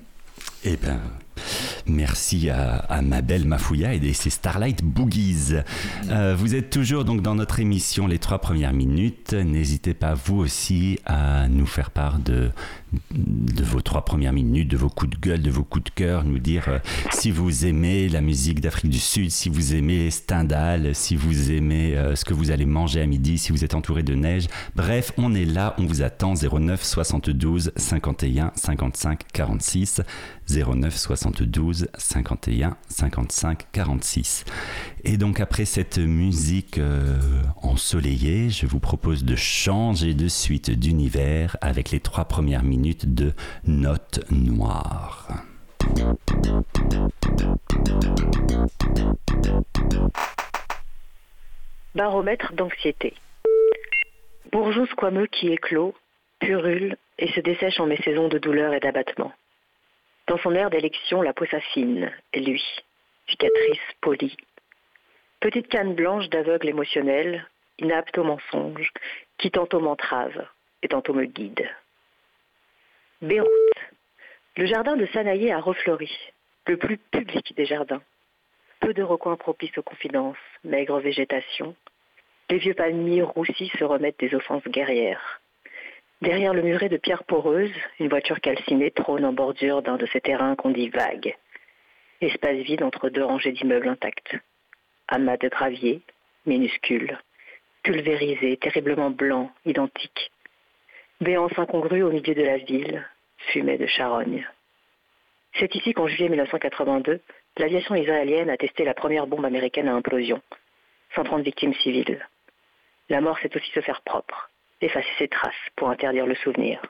[0.64, 0.98] Eh ben,
[1.86, 5.54] merci à, ma belle Mafouya et ses Starlight Boogies.
[6.10, 9.34] Euh, vous êtes toujours donc dans notre émission Les trois premières minutes.
[9.34, 12.50] N'hésitez pas vous aussi à nous faire part de,
[13.12, 16.24] de vos trois premières minutes, de vos coups de gueule, de vos coups de cœur,
[16.24, 16.78] nous dire euh,
[17.12, 21.96] si vous aimez la musique d'Afrique du Sud, si vous aimez Stendhal, si vous aimez
[21.96, 24.48] euh, ce que vous allez manger à midi, si vous êtes entouré de neige.
[24.74, 30.02] Bref, on est là, on vous attend 09 72 51 55 46
[30.50, 34.44] 09 72 51 55 46.
[35.04, 37.18] Et donc après cette musique euh,
[37.62, 43.32] ensoleillée, je vous propose de changer de suite d'univers avec les trois premières minutes de
[43.64, 45.28] Notes noires.
[51.94, 53.14] Baromètre d'anxiété.
[54.52, 55.94] Bourgeon squameux qui éclot,
[56.38, 59.32] purule et se dessèche en mes saisons de douleur et d'abattement.
[60.28, 62.62] Dans son air d'élection, la peau s'affine, lui,
[63.28, 64.36] cicatrice polie.
[65.40, 67.48] Petite canne blanche d'aveugle émotionnel,
[67.78, 68.92] inapte au mensonge,
[69.38, 70.46] qui tantôt m'entrave
[70.82, 71.66] et tantôt me guide.
[73.22, 73.48] Beyrouth.
[74.56, 76.12] Le jardin de Sanaïé a refleuri,
[76.66, 78.02] le plus public des jardins.
[78.80, 81.74] Peu de recoins propices aux confidences, maigre végétation.
[82.50, 85.40] Les vieux palmiers roussis se remettent des offenses guerrières.
[86.20, 90.20] Derrière le muret de pierres poreuses, une voiture calcinée trône en bordure d'un de ces
[90.20, 91.36] terrains qu'on dit vagues.
[92.20, 94.36] Espace vide entre deux rangées d'immeubles intacts.
[95.06, 96.02] Amas de gravier,
[96.44, 97.16] minuscules,
[97.84, 100.32] pulvérisés, terriblement blancs, identiques.
[101.20, 103.06] Béance incongrue au milieu de la ville,
[103.52, 104.44] fumée de charogne.
[105.54, 107.20] C'est ici qu'en juillet 1982,
[107.58, 110.42] l'aviation israélienne a testé la première bombe américaine à implosion.
[111.14, 112.26] 130 victimes civiles.
[113.08, 114.50] La mort, c'est aussi se faire propre,
[114.80, 116.80] effacer ses traces pour interdire le souvenir.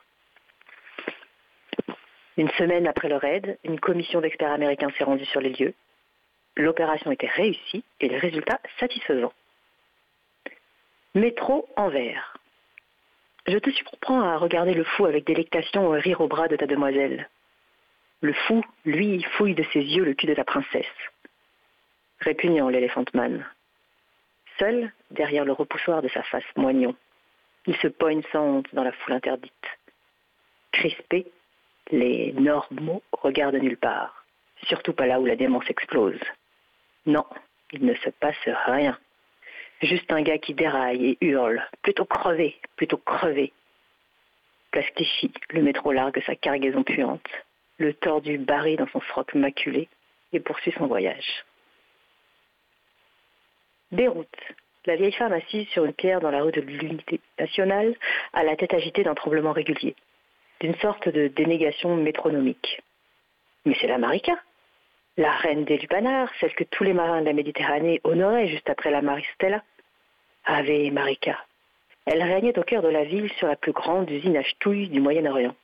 [2.37, 5.75] Une semaine après le raid, une commission d'experts américains s'est rendue sur les lieux.
[6.57, 9.33] L'opération était réussie et les résultats satisfaisants.
[11.15, 12.37] Métro Anvers.
[13.49, 16.67] Je te surprends à regarder le fou avec délectation et rire au bras de ta
[16.67, 17.29] demoiselle.
[18.21, 20.87] Le fou, lui, fouille de ses yeux le cul de la princesse.
[22.21, 23.45] Répugnant l'éléphant man.
[24.59, 26.95] Seul, derrière le repoussoir de sa face moignon,
[27.67, 29.53] il se poigne sans honte dans la foule interdite.
[30.73, 31.27] Crispé,
[31.91, 34.25] les normaux regardent nulle part,
[34.65, 36.21] surtout pas là où la démence explose.
[37.07, 37.25] Non,
[37.73, 38.99] il ne se passe rien.
[39.83, 43.53] Juste un gars qui déraille et hurle, plutôt crevé, plutôt crevé.
[44.71, 47.29] Place Clichy, le métro largue sa cargaison puante,
[47.79, 49.89] le tordu barré dans son froc maculé
[50.33, 51.45] et poursuit son voyage.
[53.93, 54.27] Beyrouth.
[54.87, 57.95] La vieille femme assise sur une pierre dans la rue de l'Unité nationale
[58.33, 59.95] a la tête agitée d'un tremblement régulier,
[60.61, 62.81] d'une sorte de dénégation métronomique.
[63.65, 64.39] Mais c'est la Marika,
[65.17, 68.91] la reine des lupanards, celle que tous les marins de la Méditerranée honoraient juste après
[68.91, 69.63] la Maristella.
[70.45, 71.45] Ave Marika.
[72.07, 75.01] Elle régnait au cœur de la ville sur la plus grande usine à ch'touilles du
[75.01, 75.55] Moyen-Orient.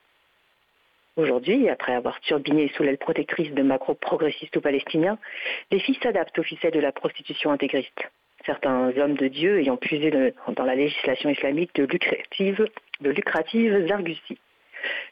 [1.17, 5.17] Aujourd'hui, après avoir turbiné sous l'aile protectrice de macro-progressistes ou palestiniens,
[5.71, 8.11] les filles s'adaptent au ficelle de la prostitution intégriste.
[8.47, 12.69] Certains hommes de Dieu ayant puisé dans la législation islamique de lucratives,
[13.01, 13.15] de.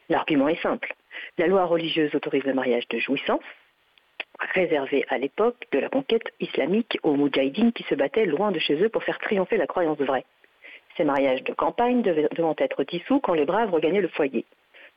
[0.09, 0.95] L'argument est simple.
[1.39, 3.43] La loi religieuse autorise le mariage de jouissance,
[4.55, 8.75] réservé à l'époque de la conquête islamique aux moudjahidines qui se battaient loin de chez
[8.83, 10.25] eux pour faire triompher la croyance vraie.
[10.97, 14.45] Ces mariages de campagne devant être dissous quand les braves regagnaient le foyer.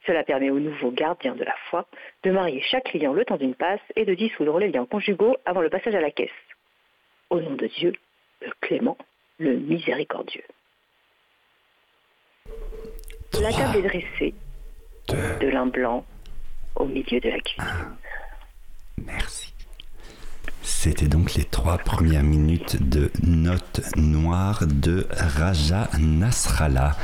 [0.05, 1.85] Cela permet aux nouveaux gardiens de la foi
[2.23, 5.61] de marier chaque client le temps d'une passe et de dissoudre les liens conjugaux avant
[5.61, 6.29] le passage à la caisse.
[7.29, 7.93] Au nom de Dieu,
[8.41, 8.97] le clément,
[9.37, 10.43] le miséricordieux.
[13.41, 14.33] La table est dressée,
[15.09, 16.05] de lin blanc,
[16.75, 17.97] au milieu de la cuisine.
[18.97, 19.54] Merci.
[20.67, 26.97] C'était donc les trois premières minutes de Note Noire de Raja Nasrallah.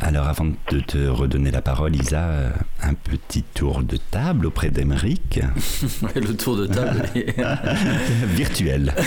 [0.00, 2.52] Alors avant de te redonner la parole, Isa,
[2.82, 5.40] un petit tour de table auprès d'Emeric.
[6.16, 7.34] le tour de table est-
[8.26, 8.92] Virtuel.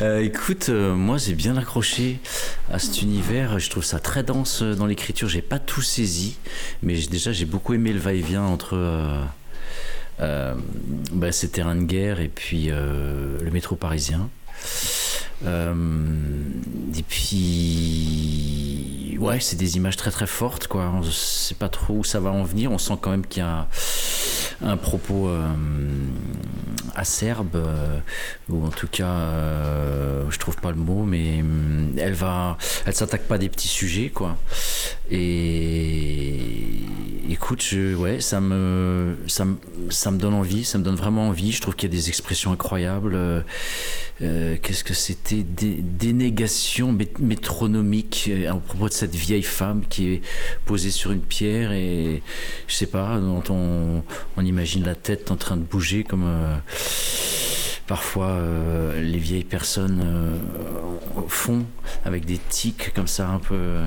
[0.00, 2.20] Euh, écoute, euh, moi j'ai bien accroché
[2.72, 3.58] à cet univers.
[3.58, 5.28] Je trouve ça très dense euh, dans l'écriture.
[5.28, 6.36] J'ai pas tout saisi,
[6.84, 9.20] mais déjà j'ai beaucoup aimé le va-et-vient entre euh,
[10.20, 14.28] bah, ces terrains de guerre et puis euh, le métro parisien.
[15.44, 15.74] Euh,
[16.96, 18.48] et puis,
[19.20, 20.92] ouais, c'est des images très très fortes, quoi.
[20.94, 22.72] On sait pas trop où ça va en venir.
[22.72, 23.68] On sent quand même qu'il y a
[24.60, 25.46] un propos euh,
[26.94, 27.98] acerbe, euh,
[28.48, 31.44] ou en tout cas, euh, je trouve pas le mot, mais
[31.96, 34.36] elle va, elle s'attaque pas à des petits sujets, quoi.
[35.10, 36.40] Et
[37.30, 39.56] écoute, je, ouais, ça me, ça me,
[39.90, 41.52] ça me donne envie, ça me donne vraiment envie.
[41.52, 43.44] Je trouve qu'il y a des expressions incroyables.
[44.18, 50.08] Qu'est-ce que c'était Dé- Dénégation mét- métronomique euh, à propos de cette vieille femme qui
[50.14, 50.22] est
[50.64, 52.22] posée sur une pierre et
[52.66, 54.02] je sais pas, dont on,
[54.42, 56.56] imagine la tête en train de bouger comme euh,
[57.86, 60.02] parfois euh, les vieilles personnes
[61.28, 61.64] font
[62.04, 63.78] avec des tics comme ça un peu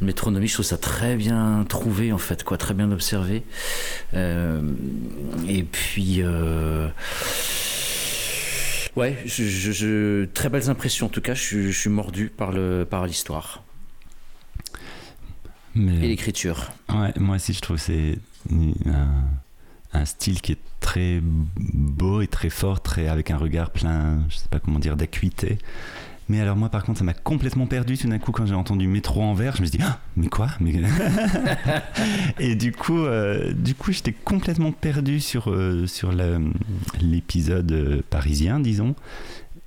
[0.00, 0.50] métronomique.
[0.50, 3.42] Je trouve ça très bien trouvé en fait, quoi, très bien observé.
[4.14, 6.22] Et puis.
[8.96, 11.34] Ouais, je, je- je- très belles impressions en tout cas.
[11.34, 13.62] Je, suis- mordu par le par l'histoire
[15.74, 16.70] Mais- et l'écriture.
[16.88, 18.18] Ouais, moi aussi je trouve que c'est
[18.86, 19.08] un,
[19.92, 24.36] un style qui est très beau et très fort, très avec un regard plein, je
[24.36, 25.58] sais pas comment dire, d'acuité.
[26.28, 28.88] Mais alors moi par contre ça m'a complètement perdu tout d'un coup quand j'ai entendu
[28.88, 30.48] métro en vert, je me suis dit ah, mais quoi.
[32.40, 36.12] Et du coup euh, du coup j'étais complètement perdu sur euh, sur
[37.00, 38.94] l'épisode euh, parisien disons.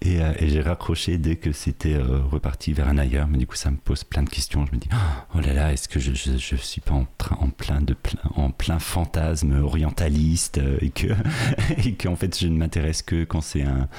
[0.02, 3.28] Et, j'ai raccroché dès que c'était reparti vers un ailleurs.
[3.28, 4.66] Mais du coup, ça me pose plein de questions.
[4.66, 4.88] Je me dis,
[5.36, 9.62] oh là là, est-ce que je, je, suis pas en, plein plein- en plein fantasme
[9.62, 11.08] orientaliste et que
[11.86, 13.90] et qu'en fait, je ne m'intéresse que quand c'est un,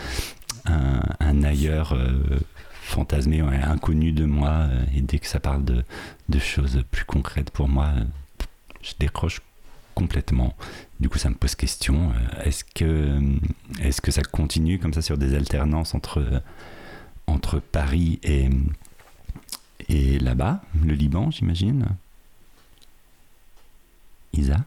[0.67, 2.41] un, ailleurs euh,
[2.83, 4.51] fantasmé, inconnu de moi.
[4.51, 8.05] euh, et dès que ça parle de, choses plus concrètes pour moi, euh,
[8.83, 9.41] je décroche
[9.95, 10.55] complètement.
[11.01, 12.13] Du coup, ça me pose question.
[12.45, 13.21] Est-ce que,
[13.81, 16.43] est-ce que ça continue comme ça sur des alternances entre,
[17.27, 18.49] entre Paris et,
[19.89, 21.87] et là-bas, le Liban, j'imagine?
[24.33, 24.65] Isa?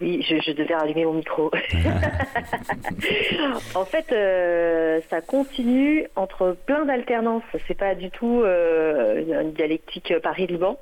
[0.00, 1.50] Oui, je, je devais rallumer mon micro.
[3.74, 7.42] en fait, euh, ça continue entre plein d'alternances.
[7.68, 10.78] C'est pas du tout euh, une dialectique Paris-Liban.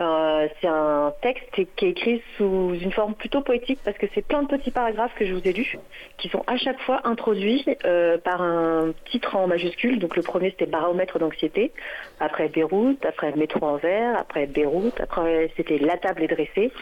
[0.00, 4.26] Euh, c'est un texte qui est écrit sous une forme plutôt poétique parce que c'est
[4.26, 5.78] plein de petits paragraphes que je vous ai lus
[6.18, 10.00] qui sont à chaque fois introduits euh, par un titre en majuscule.
[10.00, 11.70] Donc le premier c'était baromètre d'anxiété,
[12.18, 16.72] après Beyrouth, après métro en vert, après Beyrouth, après c'était la table est dressée.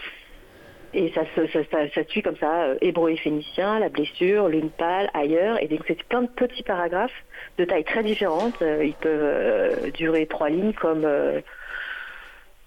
[0.95, 1.61] Et ça, se- ça,
[1.95, 5.63] ça, suit comme ça, euh, hébreu et phénicien, la blessure, lune pâle, ailleurs.
[5.63, 7.25] Et donc c'est plein de petits paragraphes
[7.59, 8.61] de tailles très différentes.
[8.61, 11.41] Euh, ils peuvent euh, durer trois lignes comme, euh,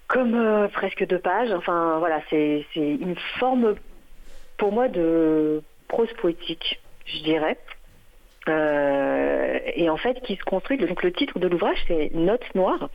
[0.08, 1.52] comme euh, presque deux pages.
[1.52, 3.76] Enfin voilà, c'est une forme
[4.56, 7.56] pour moi de prose poétique, je dirais.
[8.48, 10.78] Euh, et en fait, qui se construit.
[10.78, 12.88] Donc le titre de l'ouvrage, c'est Notes noires.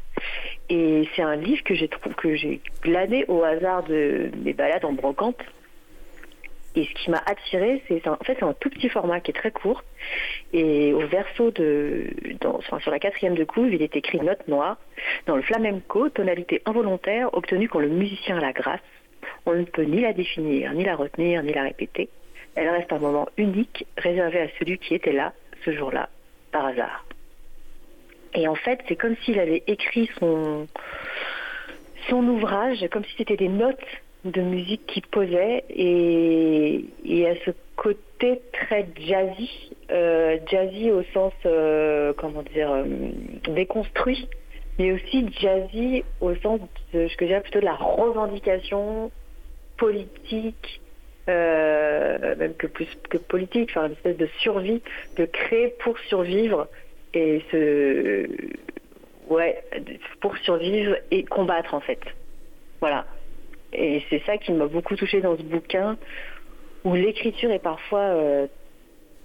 [0.70, 4.94] Et c'est un livre que j'ai que j'ai glané au hasard de mes balades en
[4.94, 5.42] brocante.
[6.74, 9.34] Et ce qui m'a attiré, c'est en fait c'est un tout petit format qui est
[9.34, 9.84] très court.
[10.54, 12.08] Et au verso de,
[12.80, 14.78] sur la quatrième de couve, il est écrit note noire
[15.26, 18.80] dans le flamenco, tonalité involontaire obtenue quand le musicien a la grâce.
[19.46, 22.08] On ne peut ni la définir, ni la retenir, ni la répéter.
[22.56, 25.34] Elle reste un moment unique, réservé à celui qui était là
[25.66, 26.10] ce jour-là,
[26.52, 27.06] par hasard.
[28.34, 30.68] Et en fait, c'est comme s'il avait écrit son,
[32.10, 33.78] son ouvrage, comme si c'était des notes
[34.26, 36.86] de musique qu'il posait, et,
[37.28, 42.86] à ce côté très jazzy, euh, jazzy au sens, euh, comment dire, euh,
[43.50, 44.28] déconstruit,
[44.78, 46.60] mais aussi jazzy au sens
[46.94, 49.12] de ce que dirais plutôt de la revendication
[49.78, 50.81] politique,
[51.32, 54.82] euh, même que plus que politique, une espèce de survie,
[55.18, 56.68] de créer pour survivre
[57.14, 58.28] et se,
[59.30, 59.64] ouais,
[60.20, 62.00] pour survivre et combattre en fait.
[62.80, 63.06] Voilà.
[63.74, 65.98] Et c'est ça qui m'a beaucoup touché dans ce bouquin,
[66.84, 68.48] où l'écriture est parfois euh,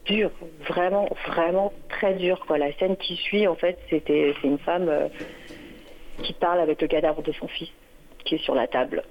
[0.04, 0.30] dure,
[0.68, 2.44] vraiment, vraiment très dure.
[2.46, 2.59] Quoi.
[2.59, 5.09] La scène qui suit, en fait, c'était, c'est une femme euh,
[6.22, 7.70] qui parle avec le cadavre de son fils,
[8.24, 9.02] qui est sur la table,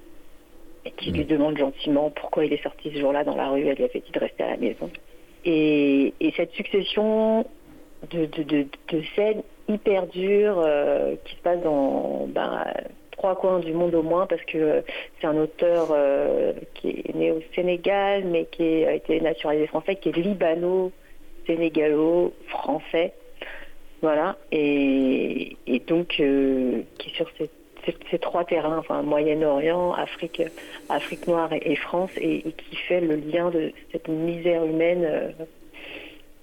[0.86, 3.66] et qui lui demande gentiment pourquoi il est sorti ce jour-là dans la rue.
[3.66, 4.90] Elle lui avait dit de rester à la maison.
[5.44, 7.44] et, et cette succession
[8.10, 12.64] de, de, de, de scènes hyper dures euh, qui se passent dans ben,
[13.12, 14.80] trois coins du monde au moins parce que euh,
[15.20, 19.96] c'est un auteur euh, qui est né au Sénégal mais qui a été naturalisé français,
[19.96, 23.12] qui est libano-sénégalo-français.
[24.02, 27.48] Voilà, et, et donc euh, qui est sur ces,
[28.10, 30.42] ces- trois terrains, enfin Moyen-Orient, Afrique,
[30.88, 35.04] Afrique noire et, et France, et, et qui fait le lien de cette misère humaine
[35.04, 35.30] euh,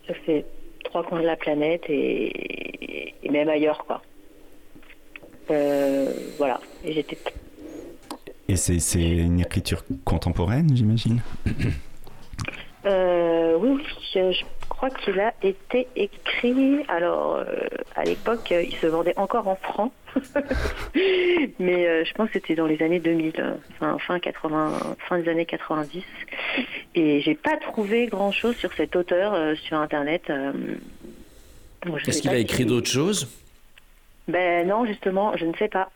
[0.05, 0.45] sur ces
[0.83, 4.01] trois coins de la planète et, et même ailleurs, quoi.
[5.51, 7.17] Euh, voilà, et j'étais
[8.47, 11.21] Et c'est une écriture contemporaine, j'imagine?
[12.85, 13.81] Euh, oui,
[14.13, 16.83] je, je crois qu'il a été écrit.
[16.89, 17.45] Alors, euh,
[17.95, 19.91] à l'époque, il se vendait encore en francs,
[21.59, 25.19] mais euh, je pense que c'était dans les années 2000, euh, enfin fin 80, fin
[25.19, 26.03] des années 90.
[26.95, 30.31] Et j'ai pas trouvé grand chose sur cet auteur euh, sur Internet.
[31.85, 33.27] bon, Est-ce qu'il a écrit d'autres choses?
[34.27, 35.89] Ben non, justement, je ne sais pas.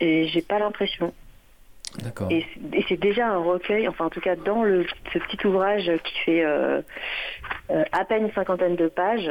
[0.00, 1.12] Et j'ai pas l'impression.
[2.02, 2.28] D'accord.
[2.32, 5.46] Et, c'est- et c'est déjà un recueil, enfin en tout cas dans le, ce petit
[5.46, 6.80] ouvrage qui fait euh,
[7.70, 9.30] euh, à peine une cinquantaine de pages,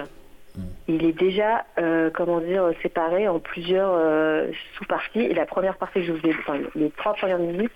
[0.88, 5.22] il est déjà, euh, comment dire, séparé en plusieurs euh, sous-parties.
[5.22, 7.72] Et la première partie que je vous ai, enfin les trois premières minutes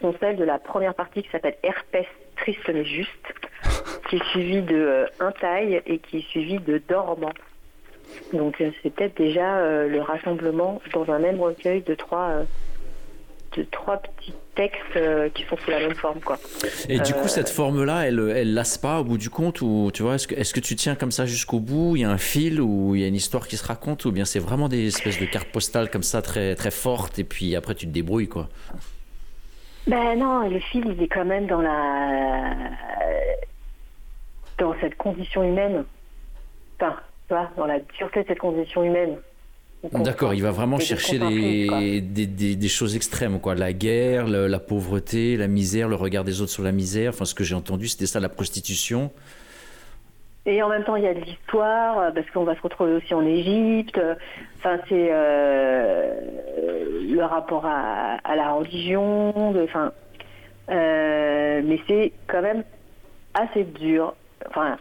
[0.00, 3.32] sont celles de la première partie qui s'appelle Herpès triste mais juste,
[4.08, 7.32] qui est suivie de euh, Un taille et qui est suivie de Dormant.
[8.32, 12.42] Donc euh, c'est peut-être déjà le rassemblement dans un même recueil de trois,
[13.56, 16.38] de trois petits textes euh, qui sont sous la même forme, quoi.
[16.88, 19.90] Et du Euh, coup, cette forme-là, elle, elle lasse pas au bout du compte ou
[19.92, 22.10] tu vois, est-ce que, est-ce que tu tiens comme ça jusqu'au bout Il y a
[22.10, 24.68] un fil ou il y a une histoire qui se raconte ou bien c'est vraiment
[24.68, 27.92] des espèces de cartes postales comme ça très très fortes et puis après tu te
[27.92, 28.48] débrouilles quoi?
[29.86, 32.54] Ben non, le fil, il est quand même dans la
[34.58, 35.84] dans cette condition humaine.
[36.80, 36.96] Enfin,
[37.28, 39.16] tu vois, dans la dureté de cette condition humaine.
[39.92, 44.58] D'accord, il va vraiment chercher des, des, des- des choses extrêmes quoi, la guerre, la
[44.58, 47.10] pauvreté, la misère, le regard des autres sur la misère.
[47.10, 49.10] Enfin, ce que j'ai entendu, c'était ça, la prostitution.
[50.46, 52.92] Et en même temps, il y a de l'histoire, euh, parce qu'on va se retrouver
[52.92, 53.98] aussi en Égypte.
[54.58, 56.20] Enfin, c'est euh,
[57.10, 59.52] le rapport à, à la religion.
[59.52, 59.92] de- Enfin,
[60.70, 62.62] euh, mais c'est quand même
[63.34, 64.14] assez dur.
[64.48, 64.76] Enfin,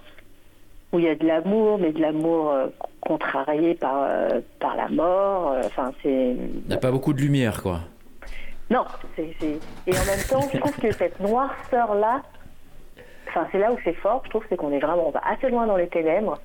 [0.94, 2.68] où il y a de l'amour, mais de l'amour euh,
[3.02, 5.52] contrarié par, euh, par la mort.
[5.52, 6.36] euh, Enfin, c'est.
[6.38, 7.80] Il n'y a pas beaucoup de lumière quoi.
[8.70, 8.86] Non,
[9.18, 12.24] et en même temps, je trouve que cette noirceur-là,
[13.28, 15.50] enfin, c'est là où c'est fort, je trouve, c'est qu'on est vraiment, on va assez
[15.50, 16.40] loin dans les ténèbres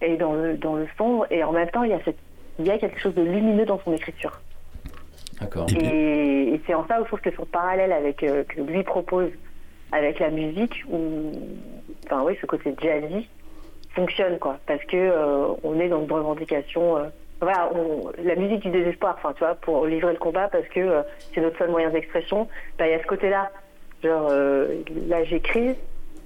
[0.00, 2.18] et dans le, dans le sombre, et en même temps, il y a cette,
[2.58, 4.40] il y a quelque chose de lumineux dans son écriture.
[5.40, 5.66] D'accord.
[5.80, 8.82] Et, et c'est en ça où je trouve que son parallèle avec, euh, que lui
[8.84, 9.30] propose
[9.90, 11.32] avec la musique, où,
[12.04, 13.28] enfin oui, ce côté jazzy
[13.94, 16.96] fonctionne, quoi, parce que euh, on est dans une revendication.
[16.96, 17.04] euh,
[17.40, 20.78] voilà, on- la musique du désespoir, enfin, tu vois, pour livrer le combat, parce que
[20.80, 21.02] euh,
[21.34, 22.48] c'est notre seul moyen d'expression.
[22.78, 23.50] bah, Il y a ce côté-là.
[24.02, 24.30] Genre,
[25.08, 25.74] là, j'écris,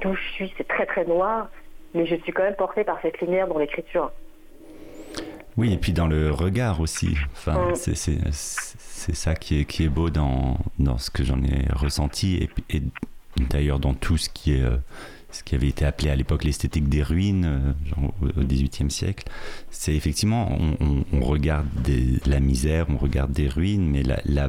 [0.01, 1.49] d'où je suis, c'est très très noir,
[1.95, 4.13] mais je suis quand même portée par cette lumière dans l'écriture.
[5.57, 7.17] Oui, et puis dans le regard aussi.
[7.33, 7.75] Enfin, Mm.
[7.77, 11.65] c'est- c'est c'est ça qui est, qui est beau dans, dans ce que j'en ai
[11.75, 12.83] ressenti, et,
[13.51, 14.65] d'ailleurs dans tout ce qui est
[15.31, 17.73] ce qui avait été appelé à l'époque l'esthétique des ruines, euh,
[18.37, 19.29] au XVIIIe siècle.
[19.71, 21.69] C'est effectivement, on, regarde
[22.27, 24.49] la misère, on regarde des ruines, mais la,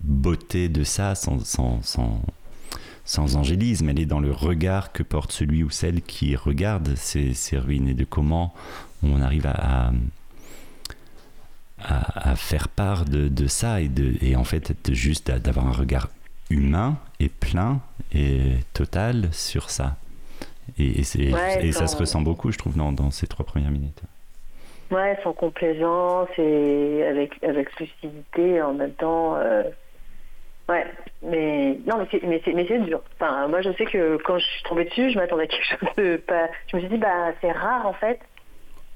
[0.00, 1.80] beauté de ça, sans, sans,
[3.04, 7.34] sans, angélisme, elle est dans le regard que porte celui ou celle qui regarde ces,
[7.34, 8.54] ces ruines et de comment
[9.02, 9.90] on arrive à,
[11.80, 16.08] à, faire part de, de ça et, de, et en fait juste d'avoir un regard
[16.50, 17.80] humain et plein
[18.12, 19.96] et total sur ça.
[20.78, 23.70] Et, et Ouais, et ça se ressent beaucoup, je trouve, dans, dans ces trois premières
[23.70, 24.02] minutes.
[24.90, 29.36] Ouais, sans complaisance et avec, avec lucidité en même temps.
[29.36, 29.62] euh,
[30.68, 30.86] Ouais,
[31.22, 33.00] mais non, mais c'est dur.
[33.18, 35.88] Enfin, moi, je sais que quand je suis tombée dessus, je m'attendais à quelque chose
[35.96, 36.48] de pas.
[36.70, 38.20] Je me suis dit, bah, c'est rare en fait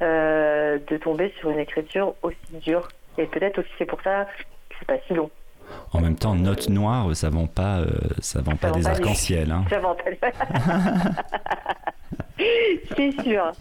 [0.02, 2.88] euh, de tomber sur une écriture aussi dure.
[3.16, 4.26] Et peut-être aussi c'est pour ça
[4.68, 5.30] que c'est pas si long.
[5.92, 7.86] En même temps, note noire, ça vend pas, euh,
[8.20, 9.50] ça vend pas vend des arcs-en-ciel.
[9.50, 9.64] hein.
[9.70, 10.28] Ça vend pas
[12.96, 13.52] c'est sûr,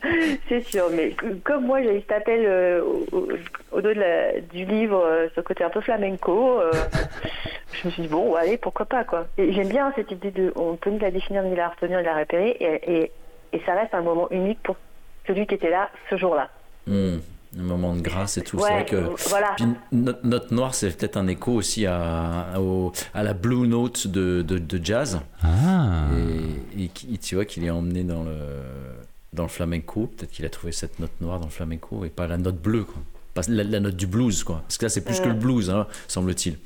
[0.47, 0.85] c'est sûr.
[0.93, 2.81] Mais comme moi, j'ai cet appel euh,
[3.11, 6.71] au, dos de la- du livre, euh, ce côté un peu flamenco, euh,
[7.73, 9.27] je me suis dit, bon, allez, pourquoi pas, quoi.
[9.37, 12.05] Et j'aime bien cette idée de, on peut nous la définir, ni la retenir, ni
[12.05, 13.11] la repérer, et, et,
[13.53, 14.77] et ça reste un moment unique pour
[15.27, 16.49] celui qui était là ce jour-là.
[16.87, 17.17] Hmm,
[17.59, 18.57] un moment de grâce et tout.
[18.59, 19.53] c'est Ouais, vrai que voilà.
[19.57, 24.07] Puis Note, Note Noire, c'est peut-être un écho aussi à, au- à la Blue Note
[24.07, 25.19] de, de, de jazz.
[25.43, 26.07] Ah.
[26.77, 28.35] Et, tu vois qu'il est emmené dans le,
[29.33, 30.09] dans le flamenco.
[30.15, 32.83] Peut-être qu'il a trouvé cette note noire dans le flamenco et pas la note bleue,
[32.85, 33.01] quoi.
[33.33, 34.61] Pas la, la note du blues, quoi.
[34.67, 36.57] Parce que là, c'est plus que le blues, hein, semble-t-il.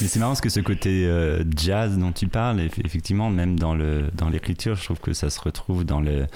[0.00, 3.58] Mais c'est marrant parce que ce côté euh, jazz dont tu parles, eff- effectivement, même
[3.58, 6.26] dans le dans l'écriture, je trouve que ça se retrouve dans le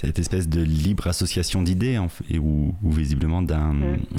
[0.00, 3.74] cette espèce de libre association d'idées, en fait, où, où visiblement d'un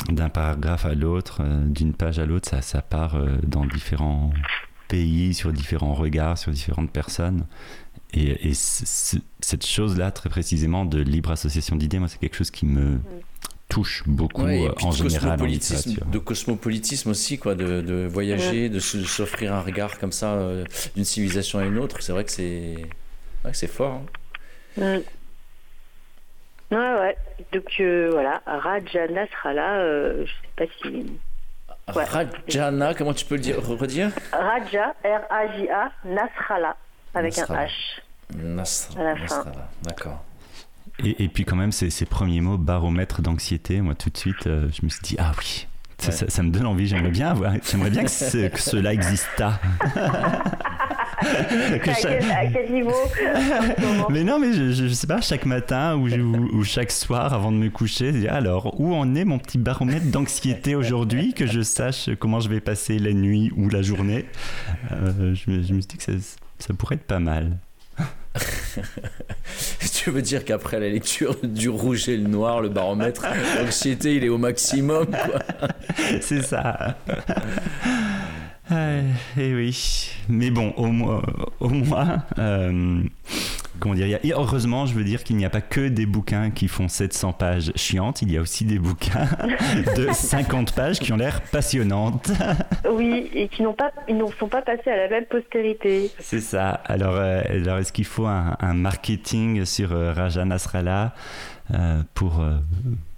[0.09, 4.32] d'un paragraphe à l'autre, euh, d'une page à l'autre, ça, ça part euh, dans différents
[4.88, 7.45] pays, sur différents regards, sur différentes personnes.
[8.13, 12.65] Et, et cette chose-là, très précisément, de libre association d'idées, moi, c'est quelque chose qui
[12.65, 12.99] me
[13.69, 16.11] touche beaucoup Ouais, et euh, puis en de général en cosmopolitisme, littérature.
[16.11, 20.65] de cosmopolitisme aussi, quoi, de, de voyager, de se- s'offrir un regard comme ça euh,
[20.95, 21.97] d'une civilisation à une autre.
[22.01, 22.75] C'est vrai que c'est
[23.45, 24.01] ouais, fort.
[24.77, 24.97] hein.
[24.97, 25.01] Mm.
[26.72, 27.17] Ouais, ouais.
[27.53, 31.19] Donc euh, voilà, Raja Nasrallah, euh, je sais pas si.
[31.95, 32.03] Ouais.
[32.05, 36.76] Rajana, comment tu peux le dire re- redire Raja, R-A-J-A, Nasrallah,
[37.13, 37.61] avec Nasrallah.
[37.61, 38.55] un H.
[38.55, 39.22] Nasr- À la fin.
[39.22, 40.24] Nasrallah, D'accord.
[41.03, 44.47] Et, et puis quand même, ces, ces premiers mots, baromètre d'anxiété, moi tout de suite,
[44.47, 45.67] euh, je me suis dit, ah oui,
[45.97, 46.13] ça, Ouais.
[46.13, 49.59] ça- ça me donne envie, j'aimerais bien avoir, j'aimerais bien que, ce- que cela exista.
[51.84, 52.93] Que à, quel, à quel niveau
[54.09, 57.34] Mais non, mais je, je, je sais pas, chaque matin ou, ou- ou chaque soir
[57.34, 61.34] avant de me coucher, je dis, alors, où en est mon petit baromètre d'anxiété aujourd'hui,
[61.34, 64.26] que je sache comment je vais passer la nuit ou la journée
[64.91, 66.11] Euh, je, me, je me suis dit que ça,
[66.59, 67.57] ça pourrait être pas mal.
[69.93, 73.26] tu veux dire qu'après la lecture du rouge et le noir, le baromètre,
[73.59, 75.67] l'anxiété, il est au maximum, quoi?
[76.22, 76.97] C'est ça.
[78.72, 79.01] Euh,
[79.38, 80.09] Eh oui.
[80.30, 81.22] Mais bon, au moins,
[81.59, 83.01] au moins euh,
[83.80, 86.67] comment dire, et heureusement, je veux dire qu'il n'y a pas que des bouquins qui
[86.67, 89.28] font 700 pages chiantes, il y a aussi des bouquins
[89.97, 92.32] de 50 pages qui ont l'air passionnantes.
[92.89, 96.11] Oui, et qui n'ont pas, ils ne sont pas passés à la même postérité.
[96.19, 96.69] C'est ça.
[96.86, 101.13] Alors, euh, alors est-ce qu'il faut un, un marketing sur euh, Raja Nasrallah
[101.74, 102.57] euh, pour, euh,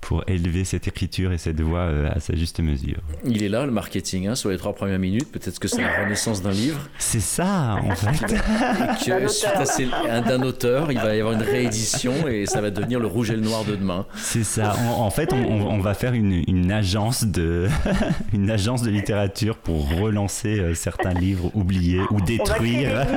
[0.03, 3.65] pour élever cette écriture et cette voix euh, à sa juste mesure Il est là,
[3.65, 5.31] le marketing, hein, sur les trois premières minutes.
[5.31, 6.79] Peut-être que c'est la renaissance d'un livre.
[6.97, 8.33] C'est ça, en fait.
[8.33, 12.69] Et que suite à d'un auteur, il va y avoir une réédition et ça va
[12.69, 14.05] devenir le rouge et le noir de demain.
[14.15, 14.75] C'est ça.
[14.89, 17.67] En, en fait, on, on- on va faire une, une agence de
[18.33, 23.05] une agence de littérature pour relancer euh, certains livres oubliés ou détruire.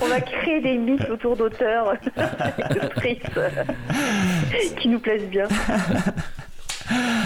[0.00, 1.92] On va créer des mythes autour d'auteurs,
[4.80, 5.46] qui nous plaisent bien.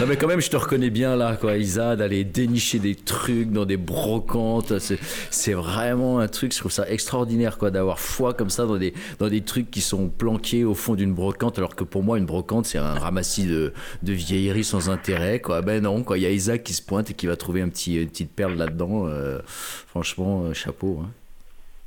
[0.01, 3.53] Non mais quand même, je te reconnais bien là, quoi, Isa, d'aller dénicher des trucs
[3.53, 4.73] dans des brocantes.
[4.81, 8.93] C'est, vraiment un truc, je trouve ça extraordinaire, quoi, d'avoir foi comme ça dans des,
[9.21, 12.27] dans des trucs qui sont planqués au fond d'une brocante, alors que pour moi, une
[12.27, 15.63] brocante, c'est un ramassis de, de vieilleries sans intérêt, quoi.
[15.63, 16.19] Ben non, quoi.
[16.19, 18.33] Il y a Isa qui se pointe et qui va trouver un petit, une petite
[18.35, 19.07] perle là-dedans.
[19.07, 21.03] euh, franchement, euh, chapeau.
[21.05, 21.11] hein.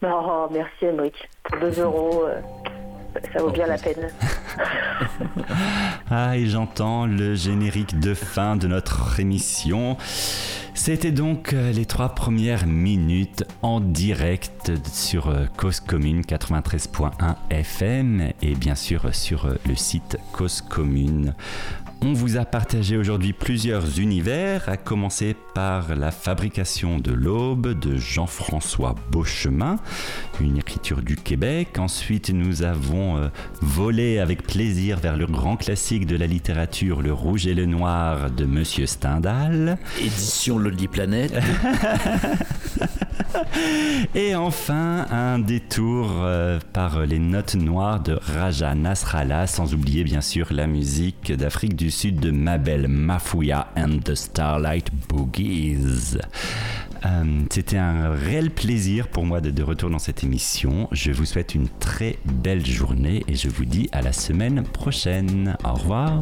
[0.03, 1.27] Oh, merci Emmerich.
[1.43, 2.39] Pour 2 euros, euh,
[3.33, 4.09] ça vaut bien la peine.
[6.11, 9.97] Ah, et j'entends le générique de fin de notre émission.
[10.73, 18.31] C'était donc euh, les trois premières minutes en direct sur euh, Cause Commune 93.1 FM
[18.41, 21.33] et bien sûr sur euh, le site Cause Commune.
[22.07, 27.97] On vous a partagé aujourd'hui plusieurs univers, à commencer par la fabrication de l'aube de
[27.97, 29.77] Jean-François Beauchemin,
[30.39, 31.79] une écriture du Québec.
[31.79, 33.29] Ensuite, nous avons euh,
[33.59, 38.29] volé avec plaisir vers le grand classique de la littérature, Le Rouge et le Noir
[38.29, 39.79] de Monsieur Stendhal.
[39.99, 41.33] Édition Lonely Planet.
[44.15, 50.21] Et enfin, un détour euh, par les notes noires de Raja Nasrallah, sans oublier bien
[50.21, 56.17] sûr la musique d'Afrique du issu de Ma Belle Mafouya and the Starlight Boogies.
[57.05, 60.89] Euh, c'était un réel plaisir pour moi de retour dans cette émission.
[60.91, 65.55] Je vous souhaite une très belle journée et je vous dis à la semaine prochaine.
[65.63, 66.19] Au revoir.